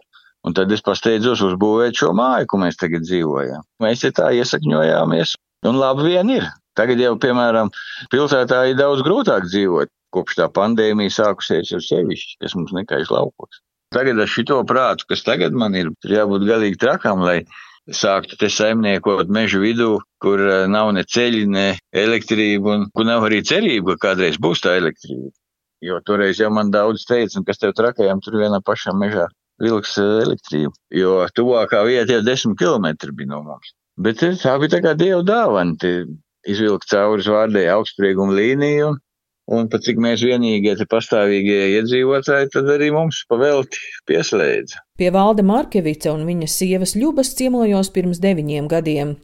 Un 0.50 0.58
tad 0.58 0.74
es 0.74 0.82
pasteidzos 0.82 1.46
uzbūvēt 1.46 2.02
šo 2.02 2.10
māju, 2.18 2.50
ko 2.50 2.62
mēs 2.64 2.82
tagad 2.82 3.06
dzīvojam. 3.06 3.62
Mēs 3.86 4.02
te 4.02 4.10
tā 4.18 4.32
iesakņojāmies 4.40 5.36
Un 5.68 5.80
labi 5.80 6.12
vien 6.12 6.30
ir. 6.32 6.46
Tagad 6.80 7.02
jau, 7.02 7.16
piemēram, 7.20 7.72
pilsētā 8.14 8.62
ir 8.70 8.78
daudz 8.80 9.02
grūtāk 9.04 9.50
dzīvot, 9.50 9.90
kopš 10.16 10.38
tā 10.40 10.48
pandēmija 10.56 11.12
sākusies 11.12 11.74
jau 11.74 11.82
sevišķi, 11.84 12.38
kas 12.44 12.56
mums 12.56 12.72
nekaiš 12.78 13.12
laukos. 13.12 13.60
Tagad 13.92 14.22
ar 14.22 14.30
šito 14.30 14.62
prātu, 14.70 15.08
kas 15.10 15.26
tagad 15.26 15.56
man 15.58 15.76
ir, 15.76 15.90
ir 16.06 16.14
jābūt 16.20 16.46
galīgi 16.48 16.80
trakam, 16.80 17.26
lai 17.26 17.42
sāktu 17.90 18.38
te 18.40 18.50
saimniekot 18.54 19.32
mežu 19.34 19.64
vidū, 19.64 19.90
kur 20.22 20.44
eh, 20.46 20.68
nav 20.70 20.94
ne 20.96 21.04
ceļi, 21.04 21.44
ne 21.50 21.66
elektrība, 21.96 22.78
un 22.78 22.88
kur 22.94 23.08
nav 23.10 23.26
arī 23.28 23.42
cerība, 23.44 23.98
ka 23.98 24.12
kādreiz 24.12 24.38
būs 24.42 24.62
tā 24.64 24.78
elektrība. 24.80 25.34
Jo 25.82 26.00
toreiz 26.06 26.40
jau 26.40 26.52
man 26.54 26.72
daudz 26.72 27.06
teica, 27.08 27.40
un 27.40 27.48
kas 27.48 27.62
tev 27.62 27.74
trakajam 27.76 28.20
tur 28.22 28.38
vienā 28.40 28.60
pašā 28.66 28.94
mežā 28.94 29.26
vilks 29.64 29.98
eh, 30.00 30.16
elektrību, 30.28 30.74
jo 31.02 31.16
tuvākā 31.36 31.84
vieta 31.88 32.20
jau 32.20 32.24
desmit 32.24 32.60
kilometri 32.62 33.16
bija 33.16 33.34
no 33.34 33.44
mums. 33.48 33.74
Bet 34.00 34.22
tā 34.24 34.56
bija 34.62 34.72
tā 34.78 34.80
kā 34.84 34.96
dieva 34.96 35.20
dāvana, 35.28 35.76
izvilkt 36.48 36.88
cauri 36.88 37.24
zvārdē 37.26 37.66
augstsprieguma 37.74 38.32
līniju, 38.38 38.94
un 39.52 39.68
pat 39.68 39.84
cik 39.84 39.98
mēs 40.00 40.22
vienīgie 40.24 40.76
te 40.80 40.86
pastāvīgie 40.88 41.74
iedzīvotāji, 41.80 42.48
tad 42.54 42.70
arī 42.72 42.94
mums 42.96 43.26
pavelti 43.28 43.82
pieslēdza. 44.08 44.80
Pie 45.00 45.10
Valda 45.12 45.44
Markevica 45.44 46.14
un 46.14 46.24
viņa 46.30 46.48
sievas 46.48 46.96
Ļubas 46.96 47.34
ciemojos 47.36 47.92
pirms 47.96 48.22
deviņiem 48.24 48.70
gadiem. 48.72 49.16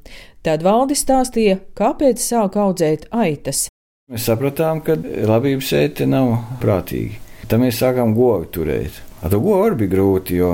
Tad 0.44 0.66
Valdi 0.66 0.98
stāstīja, 0.98 1.62
kāpēc 1.78 2.20
sāk 2.20 2.58
audzēt 2.60 3.08
aitas. 3.16 3.70
Mēs 4.12 4.28
sapratām, 4.28 4.82
ka 4.86 4.98
labības 5.00 5.72
ēte 5.80 6.06
nav 6.10 6.34
prātīgi. 6.62 7.22
Tad 7.48 7.62
mēs 7.62 7.80
sākām 7.80 8.12
govi 8.18 8.52
turēt. 8.54 9.00
Ar 9.24 9.32
to 9.32 9.40
govu 9.40 9.70
arī 9.70 9.86
bija 9.86 9.96
grūti, 9.96 10.42
jo 10.42 10.52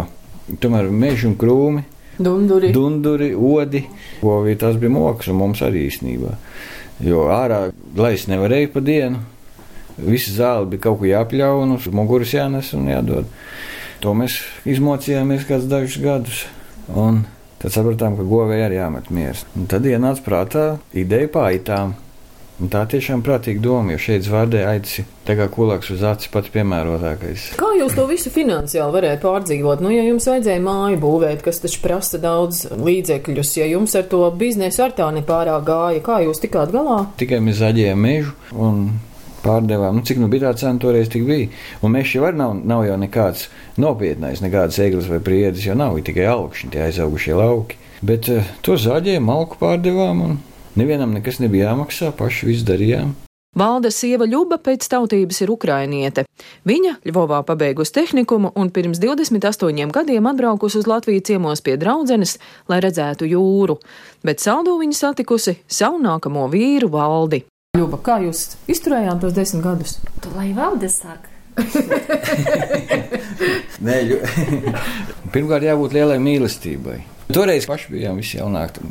tomēr 0.62 0.92
meži 0.94 1.28
un 1.32 1.36
krūmi 1.40 1.84
Dunduri. 2.22 2.72
Dunduri, 2.76 3.32
odi. 3.36 3.84
Govī 4.22 4.56
tas 4.60 4.78
bija 4.82 4.94
moks, 4.94 5.30
un 5.32 5.40
mums 5.42 5.62
arī 5.66 5.88
īstenībā. 5.90 6.36
Jo 7.02 7.26
ārā 7.34 7.64
laist 7.98 8.30
nevarēja 8.30 8.72
pa 8.74 8.84
dienu. 8.86 9.22
Visa 10.02 10.34
zāle 10.34 10.70
bija 10.72 10.88
kaut 10.88 11.02
ko 11.02 11.10
jāpļauj, 11.10 11.76
uz 11.76 11.88
muguras 11.94 12.34
jānes 12.34 12.72
un 12.78 12.88
jādod. 12.90 13.30
To 14.02 14.16
mēs 14.18 14.40
izmocījāmies 14.70 15.46
kādus 15.50 15.70
dažus 15.70 15.98
gadus. 16.02 16.44
Un 16.98 17.24
tad 17.62 17.74
sapratām, 17.76 18.16
ka 18.18 18.26
govē 18.26 18.64
arī 18.66 18.80
jāmet 18.80 19.12
miers. 19.14 19.44
Un 19.58 19.68
tad 19.70 19.86
ienāca 19.86 20.24
prātā 20.26 20.66
ideja 20.98 21.30
pāritām. 21.34 21.94
Un 22.62 22.70
tā 22.70 22.84
tiešām 22.86 23.24
prātīga 23.26 23.62
doma, 23.64 23.96
jo 23.96 24.02
šeit 24.04 24.28
zvārdē 24.28 24.60
aici 24.70 25.02
tā 25.26 25.34
kā 25.40 25.48
kulaks 25.50 25.90
uz 25.96 26.04
acis 26.06 26.30
pats 26.30 26.52
piemērotākais. 26.54 27.48
Kā 27.58 27.72
jūs 27.80 27.96
to 27.98 28.06
visu 28.10 28.30
finansiāli 28.34 28.94
varētu 28.94 29.26
pārdzīvot? 29.26 29.82
Nu, 29.82 29.90
ja 29.90 30.04
jums 30.06 30.28
vajadzēja 30.30 30.62
māju 30.62 31.00
būvēt, 31.02 31.42
kas 31.46 31.64
taču 31.64 31.82
prasa 31.82 32.22
daudz 32.22 32.68
līdzekļus, 32.78 33.56
ja 33.58 33.70
jums 33.72 33.98
ar 33.98 34.06
to 34.12 34.22
biznesu 34.38 34.86
ar 34.86 34.94
tā 34.98 35.08
nepārāk 35.16 35.66
gāja, 35.66 36.04
kā 36.06 36.20
jūs 36.28 36.44
tikāt 36.44 36.74
galā? 36.76 37.00
Tikai 37.18 37.42
mēs 37.42 37.64
zaļējām 37.64 38.06
mežu 38.06 38.36
un 38.54 38.86
pārdevām. 39.42 39.98
Nu, 39.98 40.06
cik 40.06 40.22
nu 40.22 40.30
bija 40.30 40.52
tā 40.52 40.62
cena 40.62 40.82
toreiz 40.82 41.10
tik 41.10 41.26
bija? 41.26 41.50
Un 41.82 41.96
mežs 41.96 42.14
jau 42.14 42.30
nav, 42.36 42.54
nav 42.62 42.86
jau 42.86 43.00
nekāds 43.02 43.48
nopietnais, 43.82 44.44
nekādas 44.46 44.78
eglis 44.86 45.10
vai 45.10 45.18
priedes, 45.24 45.66
jo 45.66 45.74
nav 45.78 45.98
tikai 46.06 46.30
augšņi, 46.30 46.72
tie 46.76 46.86
aizaugušie 46.92 47.34
lauki. 47.42 47.82
Bet 48.06 48.30
uh, 48.34 48.46
to 48.66 48.78
zaļēju, 48.82 49.22
malku 49.26 49.58
pārdevām 49.62 50.24
un 50.26 50.40
Nevienam 50.80 51.12
nekas 51.12 51.42
nebija 51.44 51.72
jāmaksā, 51.72 52.14
paši 52.16 52.48
visu 52.48 52.66
darījām. 52.70 53.12
Valda 53.52 53.90
sieva 53.92 54.24
Ļuba 54.24 54.62
pēc 54.64 54.86
tautības 54.88 55.42
ir 55.44 55.50
ukrainiete. 55.52 56.24
Viņa 56.64 56.94
Ļuvovā 57.04 57.42
pabeigusi 57.44 57.92
tehnikumu 57.98 58.54
un 58.56 58.70
pirms 58.72 59.02
28 59.04 59.92
gadiem 59.92 60.30
atbraukusi 60.32 60.80
uz 60.80 60.88
Latviju 60.88 61.20
ciemos 61.28 61.60
pie 61.60 61.76
draudzenes, 61.82 62.38
lai 62.72 62.80
redzētu 62.80 63.28
jūru, 63.28 63.76
bet 64.24 64.40
saldū 64.40 64.78
viņa 64.80 64.96
satikusi 64.96 65.58
savu 65.68 66.00
nākamo 66.00 66.48
vīru 66.54 66.88
Valdi. 66.96 67.44
Ļuba, 67.76 68.00
kā 68.00 68.22
jūs 68.24 68.56
izturējāt 68.72 69.20
tos 69.20 69.36
desmit 69.36 69.68
gadus? 69.68 70.00
Tu 70.24 70.32
lai 70.38 70.54
valde 70.56 70.88
sāk. 70.92 71.28
Nē, 73.84 74.00
ļu... 74.08 74.24
pirmkārt, 75.34 75.68
jābūt 75.68 76.00
lielai 76.00 76.22
mīlestībai. 76.24 77.02
Toreiz 77.36 77.66
paši 77.70 77.94
bijām 77.94 78.20
visi 78.20 78.38
jaunāki. 78.40 78.84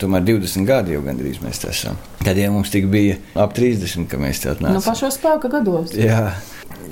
Tomēr 0.00 0.24
20 0.26 0.66
gadi 0.68 0.94
jau 0.94 1.02
gandrīz 1.04 1.40
mēs 1.42 1.62
esam. 1.70 1.98
Tad 2.22 2.38
jau 2.38 2.52
mums 2.54 2.70
tik 2.72 2.86
bija 2.92 3.18
ap 3.34 3.54
30, 3.56 4.06
ka 4.10 4.20
mēs 4.20 4.42
tādā 4.44 4.66
nācām. 4.66 4.78
No 4.78 4.84
pašos 4.84 5.18
spēka 5.18 5.50
gados. 5.52 5.94
Jā. 5.96 6.30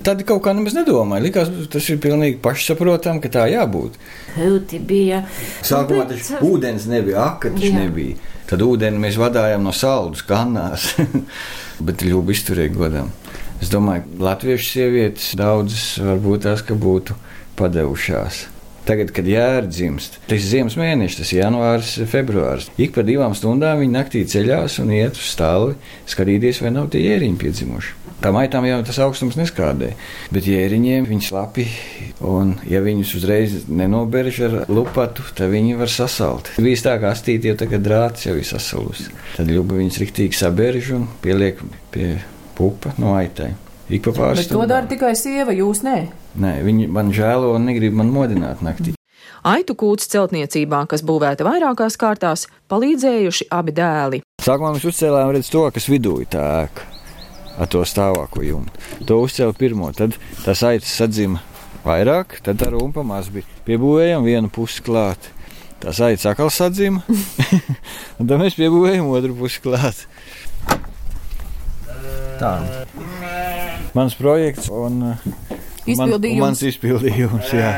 Tad 0.06 0.22
kaut 0.26 0.42
kā 0.44 0.54
nemaz 0.56 0.76
nedomāju. 0.76 1.26
Likās, 1.26 1.50
tas 1.72 1.86
ir 1.90 2.00
pilnīgi 2.02 2.38
pašsaprotami, 2.42 3.22
ka 3.24 3.30
tā 3.34 3.46
jābūt. 3.50 3.98
Hilti 4.36 4.80
bija. 4.82 5.22
Sākumā 5.66 6.06
tas 6.10 6.32
ūdens 6.44 6.88
nebija, 6.90 7.24
akatas 7.34 7.74
nebija. 7.74 8.18
Tad 8.48 8.62
ūdeni 8.64 9.02
mēs 9.02 9.18
vadījām 9.20 9.66
no 9.66 9.74
saldus 9.76 10.24
kannās, 10.24 10.94
bet 11.86 12.06
ļoti 12.06 12.36
izturīgi 12.36 12.78
godam. 12.78 13.10
Es 13.60 13.72
domāju, 13.72 14.06
ka 14.06 14.28
latviešu 14.30 14.70
sievietes 14.70 15.32
daudzas 15.38 15.90
varbūt 16.00 16.46
tās, 16.46 16.62
ka 16.64 16.78
būtu 16.78 17.16
padevušās. 17.58 18.46
Tagad, 18.88 19.10
kad 19.12 19.26
jēra 19.28 19.66
dzimst, 19.68 20.14
tas 20.30 20.38
ir 20.40 20.48
ziemas 20.48 20.78
mēnesis, 20.80 21.18
tas 21.20 21.30
ir 21.34 21.42
janvārs, 21.42 21.90
februāris. 22.08 22.70
Ik 22.80 22.94
pa 22.94 23.02
divām 23.04 23.34
stundām 23.36 23.82
viņi 23.82 23.92
naktī 23.92 24.22
ceļās 24.24 24.78
un 24.80 24.94
iet 24.96 25.18
uz 25.20 25.26
stāli, 25.34 25.74
skatīties, 26.08 26.62
vai 26.64 26.72
nav 26.72 26.88
tie 26.94 27.02
ēriņi 27.12 27.36
piedzimuši. 27.42 27.98
Tā 28.18 28.32
maitām 28.34 28.64
jau 28.66 28.80
tas 28.82 28.96
augstums 29.04 29.36
neskādē, 29.38 29.92
bet 30.34 30.48
jēriņiem 30.48 31.04
viņi 31.06 31.28
slapi, 31.28 31.66
un 32.24 32.56
ja 32.66 32.80
viņus 32.82 33.12
uzreiz 33.20 33.60
nenoberž 33.68 34.40
ar 34.48 34.56
lupatu, 34.72 35.22
tad 35.36 35.52
viņi 35.52 35.76
var 35.78 35.92
sasalt. 35.92 36.50
Bija 36.56 36.80
tā, 36.88 36.96
ka 36.98 37.12
astīt 37.12 37.44
jau 37.46 37.54
tagad 37.60 37.84
drāts 37.84 38.24
jau 38.26 38.34
ir 38.40 38.48
sasalusi. 38.48 39.12
Tad 39.36 39.52
ļuba 39.52 39.78
viņus 39.78 40.00
riktīgi 40.02 40.40
saberž 40.40 40.94
un 40.96 41.06
pieliek 41.22 41.60
pie 41.92 42.16
pupa 42.58 42.96
no 42.98 43.14
aitai. 43.20 43.52
Ik 43.88 44.04
pa 44.04 44.12
pāris. 44.12 44.44
Bet 44.44 44.52
to 44.52 44.66
dara 44.68 44.88
tikai 44.90 45.14
sieva, 45.16 45.54
jūs 45.56 45.80
nē. 45.86 45.98
Nē, 46.42 46.54
viņi 46.66 46.88
man 46.92 47.12
žēlo 47.16 47.54
un 47.56 47.68
negrib 47.70 47.96
man 47.96 48.12
modināt 48.12 48.60
naktī. 48.64 48.94
Aitu 49.48 49.76
kūts 49.78 50.10
celtniecībā, 50.12 50.82
kas 50.90 51.04
būvēta 51.06 51.46
vairākās 51.46 51.96
kārtās, 52.00 52.48
palīdzējuši 52.68 53.48
abi 53.54 53.74
dēli. 53.76 54.22
Sākumā 54.44 54.74
mēs 54.74 54.86
uzcēlām 54.90 55.32
redz 55.36 55.48
to, 55.52 55.64
kas 55.72 55.88
vidū 55.88 56.18
ir 56.24 56.30
tā 56.32 56.44
ēka 56.66 56.98
ar 57.58 57.70
to 57.70 57.82
stāvāko 57.86 58.42
jumtu. 58.46 58.82
To 59.08 59.20
uzcēla 59.24 59.56
pirmo, 59.58 59.90
tad 59.96 60.16
tas 60.44 60.62
aitas 60.66 60.92
sadzima 60.94 61.42
vairāk, 61.84 62.38
tad 62.46 62.62
ar 62.66 62.76
umpa 62.78 63.04
maz 63.06 63.30
bija. 63.32 63.46
Piebūvējām 63.66 64.26
vienu 64.26 64.52
pusi 64.52 64.84
klāt. 64.86 65.30
Tas 65.82 66.00
aitas 66.02 66.26
atkal 66.26 66.50
sadzima, 66.50 67.04
un 68.18 68.26
tad 68.26 68.38
mēs 68.40 68.58
piebūvējām 68.58 69.10
otru 69.14 69.36
pusi 69.38 69.62
klāt. 69.62 70.06
Tā. 72.38 72.52
Mans 73.94 74.14
projekts 74.14 74.68
un, 74.68 75.00
man, 75.96 76.12
un 76.12 76.38
mans 76.42 76.62
izpildījums. 76.68 77.52
Jā. 77.56 77.70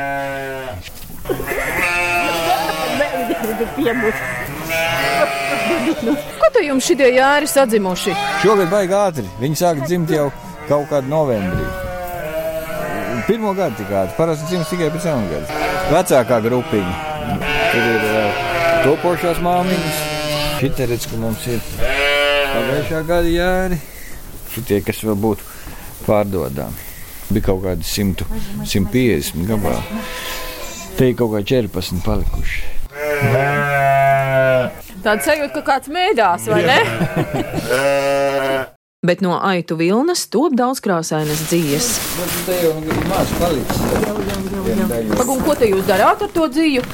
Ko 6.40 6.50
tu 6.54 6.64
jums 6.64 6.86
šitie 6.88 7.10
jāri 7.14 7.48
sadzimuši? 7.50 8.14
Šogad 8.42 8.72
baigi 8.72 8.96
ātri. 8.96 9.26
Viņi 9.42 9.60
sāk 9.60 9.84
dzimt 9.84 10.10
jau 10.14 10.30
kaut 10.68 10.88
kādā 10.90 11.06
novembrī. 11.10 11.66
Pirmo 13.28 13.52
gadu 13.54 13.78
tik 13.78 13.92
ātri. 13.92 14.16
Parasti 14.18 14.50
dzimst 14.50 14.74
tikai 14.74 14.90
pēc 14.94 15.06
jaunā 15.10 15.30
gada. 15.30 15.60
Vecākā 15.92 16.40
grupiņa. 16.46 16.96
Tur 17.70 17.86
ir 17.92 18.08
uh, 18.08 18.42
topošās 18.86 19.42
māmiņas. 19.44 20.02
Šitie 20.60 20.90
redz, 20.90 21.06
ka 21.08 21.20
mums 21.20 21.46
ir 21.48 21.62
pagājušā 21.78 23.04
gada 23.08 23.30
jāri. 23.30 23.80
Šitie, 24.50 24.80
kas 24.84 25.04
vēl 25.06 25.18
būtu 25.22 25.49
pārdodami. 26.10 26.90
Bija 27.30 27.46
kaut 27.46 27.62
kādi 27.62 27.86
100, 27.86 28.26
150 28.66 29.46
gabali. 29.46 29.78
Te 30.98 31.06
ir 31.12 31.14
kaut 31.18 31.30
kā 31.36 31.40
14 31.46 32.02
palikuši. 32.02 32.80
Tāda 35.00 35.22
sajūta, 35.24 35.54
ka 35.54 35.62
kāds 35.64 35.88
mēdās, 35.92 36.48
vai 36.50 36.62
ne? 36.66 36.80
Bet 39.06 39.22
no 39.24 39.38
aitu 39.40 39.78
vilnas 39.80 40.26
top 40.28 40.52
daudz 40.58 40.80
krāsainas 40.84 41.40
dzīves. 41.48 41.86
Pagum, 45.16 45.40
ko 45.46 45.52
te 45.56 45.66
jūs 45.70 45.86
darāt 45.88 46.20
ar 46.26 46.30
to 46.34 46.44
dzīvu? 46.52 46.84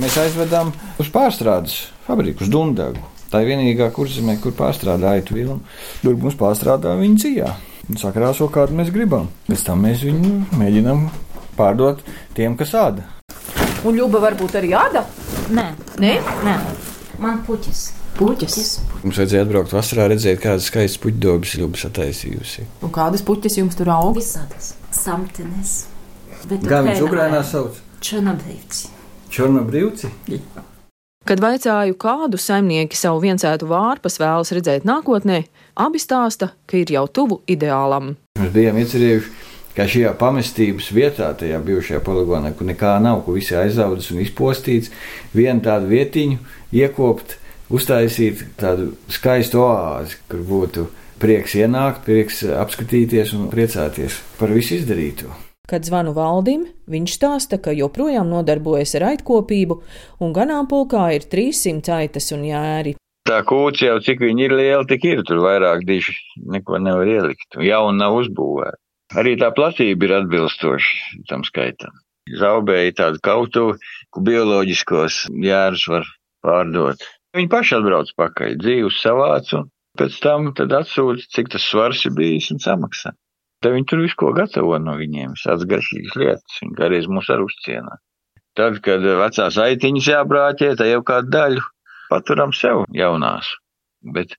Mēs 0.00 0.14
aizvedam 0.24 0.72
uz 0.98 1.08
pārstrādes 1.14 1.74
fabriku, 2.08 2.42
uz 2.42 2.50
Dundagu. 2.50 2.98
Tā 3.30 3.36
ir 3.44 3.48
vienīgā 3.52 3.86
kurzemē, 3.94 4.34
kur 4.42 4.52
pārstrādā 4.58 5.06
aitu 5.14 5.30
vilnu. 5.36 5.60
Tur 6.02 6.14
mums 6.18 6.34
pārstrādā 6.40 6.90
viņa 6.98 7.16
dzīvā 7.22 7.50
sakrāso, 7.98 8.46
kādu 8.52 8.76
mēs 8.78 8.90
gribam. 8.94 9.28
Pēc 9.48 9.64
tam 9.66 9.82
mēs 9.86 10.04
viņu 10.06 10.34
mēģinām 10.60 11.06
pārdot 11.58 12.02
tiem, 12.36 12.56
kas 12.60 12.74
āda. 12.78 13.06
Un 13.84 13.96
ļuba 13.96 14.20
varbūt 14.26 14.58
arī 14.60 14.74
āda? 14.76 15.06
Nē, 15.50 15.70
Nē? 16.02 16.12
Nē. 16.44 16.56
man 17.18 17.40
puķis. 17.46 17.86
Puķis. 18.18 18.56
Mums 19.02 19.16
vajadzēja 19.16 19.46
atbraukt 19.46 19.72
vasarā, 19.72 20.06
redzēt, 20.12 20.42
kādas 20.42 20.66
skaistas 20.68 21.00
puķdobas 21.00 21.54
ļubas 21.56 21.86
attaisījusi. 21.88 22.66
Un 22.84 22.92
kādas 22.92 23.24
puķis 23.24 23.56
jums 23.62 23.78
tur 23.78 23.88
aug? 23.94 24.12
Visādas 24.18 24.74
samtenes. 24.92 25.86
Kā 26.68 26.82
viņš 26.84 27.00
Ukrainā 27.06 27.40
sauc? 27.46 27.80
Černobrīvci. 28.04 28.90
Černobrīvci? 29.32 30.12
Kad 31.28 31.38
vaicāju, 31.44 31.94
kādu 32.00 32.38
saimnieki 32.40 32.96
savu 32.96 33.20
viensētu 33.22 33.68
vārpas 33.68 34.16
vēlas 34.18 34.50
redzēt 34.56 34.86
nākotnē, 34.88 35.42
abi 35.76 36.00
stāsta, 36.00 36.54
ka 36.66 36.78
ir 36.80 36.92
jau 36.94 37.04
tuvu 37.06 37.42
ideālam. 37.50 38.14
Mēs 38.40 38.54
bijām 38.54 38.78
iecerējuši, 38.80 39.34
ka 39.76 39.84
šajā 39.92 40.14
pamestības 40.18 40.88
vietā, 40.96 41.28
tajā 41.36 41.60
bijušajā 41.66 42.00
poligonā, 42.06 42.54
kur 42.56 42.70
nekā 42.70 42.94
nav, 43.04 43.20
kur 43.26 43.36
viss 43.36 43.52
ir 43.52 43.60
aizaudzis 43.66 44.14
un 44.14 44.22
izpostīts, 44.24 44.88
vienu 45.36 45.60
tādu 45.68 45.92
vietiņu 45.92 46.40
iekopt, 46.80 47.36
uztaisīt 47.68 48.46
tādu 48.58 48.94
skaistu 49.12 49.60
oāzi, 49.66 50.16
kur 50.30 50.40
būtu 50.48 50.88
prieks 51.20 51.54
ienākt, 51.60 52.00
prieks 52.08 52.42
apskatīties 52.48 53.36
un 53.36 53.52
priecāties 53.52 54.18
par 54.40 54.56
visu 54.56 54.80
izdarīto. 54.80 55.28
Kad 55.70 55.86
zvanu 55.86 56.10
valdim, 56.16 56.64
viņš 56.90 57.12
stāsta, 57.14 57.60
ka 57.62 57.70
joprojām 57.70 58.26
nodarbojas 58.32 58.96
ar 58.98 59.04
aitkopību, 59.12 59.76
un 60.18 60.32
ganāmpulkā 60.34 61.04
ir 61.14 61.28
300 61.30 61.94
aitas 62.00 62.32
un 62.34 62.42
jēri. 62.48 62.96
Tā 63.28 63.38
kūts 63.46 63.84
jau 63.84 63.98
cik 64.02 64.24
viņi 64.24 64.48
ir 64.48 64.54
liela, 64.58 64.82
tik 64.90 65.06
ir 65.06 65.22
tur 65.28 65.44
vairāk 65.44 65.84
diši, 65.86 66.16
neko 66.56 66.80
nevar 66.82 67.06
ielikt. 67.06 67.60
Jauna 67.62 67.94
nav 68.00 68.18
uzbūvēta. 68.24 68.80
Arī 69.20 69.36
tā 69.38 69.52
platība 69.54 70.08
ir 70.08 70.16
atbilstoša 70.20 71.22
tam 71.30 71.46
skaitam. 71.46 71.94
Zaubēja 72.40 72.96
tādu 73.04 73.22
kautuvi, 73.22 73.78
ku 74.10 74.22
bioloģiskos 74.26 75.24
jērus 75.46 75.86
var 75.90 76.10
pārdot. 76.46 77.06
Viņi 77.36 77.50
paši 77.50 77.78
atbrauc 77.78 78.10
pakaļ, 78.18 78.58
dzīvus 78.58 78.98
savāc 79.02 79.54
un 79.58 79.70
pēc 79.98 80.18
tam 80.22 80.50
atsūta, 80.50 81.26
cik 81.34 81.54
tas 81.54 81.66
svars 81.70 82.06
ir 82.06 82.14
bijis 82.18 82.50
un 82.54 82.62
samaksā. 82.62 83.14
Tad 83.60 83.74
viņi 83.76 83.88
tur 83.90 84.00
visu 84.00 84.16
ko 84.20 84.30
gatavo 84.36 84.78
no 84.80 84.94
viņiem, 84.96 85.34
tādas 85.36 85.68
garšīgas 85.68 86.16
lietas, 86.16 86.60
viņi 86.62 86.78
kādreiz 86.78 87.08
mūs 87.12 87.28
arī 87.32 87.44
uzcienā. 87.44 87.98
Tad, 88.56 88.80
kad 88.84 89.04
vecās 89.04 89.58
aitiņas 89.60 90.08
jābrāķē, 90.10 90.70
tad 90.80 90.88
jau 90.88 91.02
kādu 91.06 91.30
daļu 91.34 91.66
paturam 92.10 92.54
sev 92.56 92.86
jaunās. 92.96 93.52
Bet, 94.16 94.32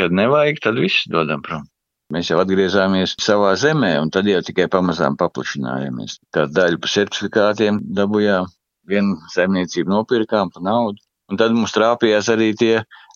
kad 0.00 0.16
nevajag, 0.16 0.62
tad 0.64 0.80
viss 0.80 1.04
dodam 1.12 1.44
prom. 1.44 1.68
Mēs 2.12 2.30
jau 2.30 2.40
atgriezāmies 2.40 3.14
savā 3.20 3.52
zemē, 3.60 3.94
un 4.00 4.10
tad 4.12 4.28
jau 4.28 4.40
tikai 4.44 4.66
pamazām 4.72 5.16
paplašinājāmies. 5.20 6.18
Kādu 6.34 6.56
daļu 6.56 6.80
pa 6.80 6.90
certifikātiem 6.94 7.80
dabūjām, 7.96 8.48
vienu 8.88 9.16
saimniecību 9.32 9.92
nopirkām 9.92 10.52
pa 10.54 10.64
naudu, 10.64 11.00
un 11.30 11.40
tad 11.40 11.52
mums 11.56 11.72
trāpījās 11.76 12.28
arī 12.32 12.52
tie 12.60 12.74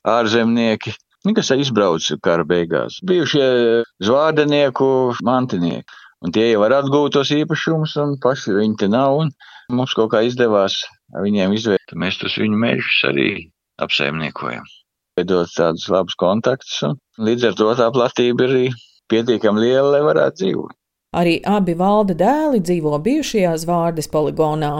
ārzemnieki, 0.09 0.95
kas 1.37 1.51
izbrauca 1.55 2.19
kara 2.23 2.45
beigās. 2.49 3.01
Bijušie 3.07 3.49
zvārdenieku 4.05 4.89
mantinieki. 5.25 5.99
Un 6.25 6.35
tie 6.35 6.49
jau 6.49 6.65
var 6.65 6.75
atgūt 6.81 7.15
tos 7.15 7.31
īpašumus, 7.31 7.95
un 8.03 8.17
paši 8.23 8.57
viņi 8.57 8.79
te 8.81 8.89
nav. 8.91 9.21
Mums 9.71 9.95
kaut 9.95 10.11
kā 10.15 10.25
izdevās 10.27 10.81
viņiem 11.15 11.55
izvēlēt. 11.55 11.95
Mēs 11.95 12.19
tos 12.19 12.35
viņu 12.41 12.59
mežus 12.59 12.99
arī 13.07 13.29
apsaimniekojam. 13.83 14.67
Veidot 15.19 15.51
tādus 15.55 15.87
labus 15.91 16.19
kontaktus, 16.19 16.81
un 16.87 16.99
līdz 17.23 17.51
ar 17.51 17.57
to 17.59 17.71
tā 17.79 17.89
platība 17.95 18.47
ir 18.47 18.55
arī 18.55 18.67
pietiekami 19.11 19.65
liela, 19.67 19.93
lai 19.97 20.03
varētu 20.07 20.43
dzīvot. 20.43 20.75
Arī 21.19 21.39
abi 21.49 21.75
valda 21.79 22.15
dēli 22.19 22.61
dzīvo 22.61 22.99
bijušajās 23.05 23.65
vārdes 23.69 24.11
poligonā. 24.13 24.73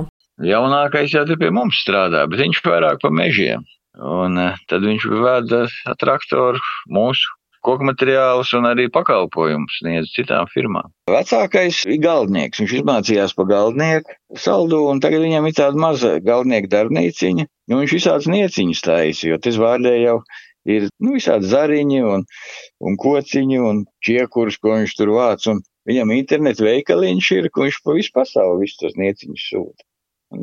Jaunākais 0.45 1.15
jau 1.15 1.25
pie 1.27 1.51
mums 1.51 1.81
strādā, 1.83 2.27
bet 2.31 2.43
viņš 2.43 2.61
vairāk 2.67 3.01
pa 3.03 3.11
mežiem. 3.11 3.65
Un 3.99 4.39
tad 4.71 4.85
viņš 4.87 5.09
veda 5.11 5.65
traktoru 5.99 6.63
mūsu 6.87 7.35
koku 7.65 7.85
materiālus 7.89 8.53
un 8.57 8.69
arī 8.71 8.87
pakalpojumus 8.95 9.81
sniedz 9.81 10.13
citām 10.15 10.47
firmām. 10.53 10.93
Vecākais 11.11 11.83
ir 11.91 11.99
galdnieks. 12.05 12.63
Viņš 12.63 12.75
izmācījās 12.81 13.35
pa 13.37 13.47
galdnieku 13.49 14.15
saldu, 14.39 14.85
un 14.93 15.03
tagad 15.05 15.25
viņam 15.27 15.49
ir 15.49 15.57
tāda 15.59 15.83
maza 15.83 16.15
galdnieka 16.25 16.71
darbnīciņa. 16.77 17.49
Nu, 17.69 17.81
viņš 17.83 17.97
visādas 17.99 18.31
nieciņas 18.31 18.85
taisa, 18.87 19.27
jo 19.33 19.41
tas 19.43 19.59
vārdē 19.61 19.97
jau 19.99 20.21
ir 20.69 20.89
nu, 21.03 21.17
visādi 21.17 21.51
zariņi 21.51 22.01
un, 22.07 22.25
un 22.85 22.99
kociņi 23.03 23.61
un 23.71 23.85
čiekurus, 24.05 24.61
ko 24.63 24.79
viņš 24.79 24.97
tur 25.01 25.13
vāc. 25.19 25.51
Un 25.51 25.63
viņam 25.89 26.15
internetu 26.17 26.69
veikaliņš 26.69 27.31
ir, 27.41 27.51
ko 27.53 27.67
viņš 27.67 27.83
pa 27.85 27.99
visu 27.99 28.15
pasauli 28.15 28.65
visus 28.65 28.81
tos 28.85 28.99
nieciņus 29.01 29.51
sūta. 29.51 29.85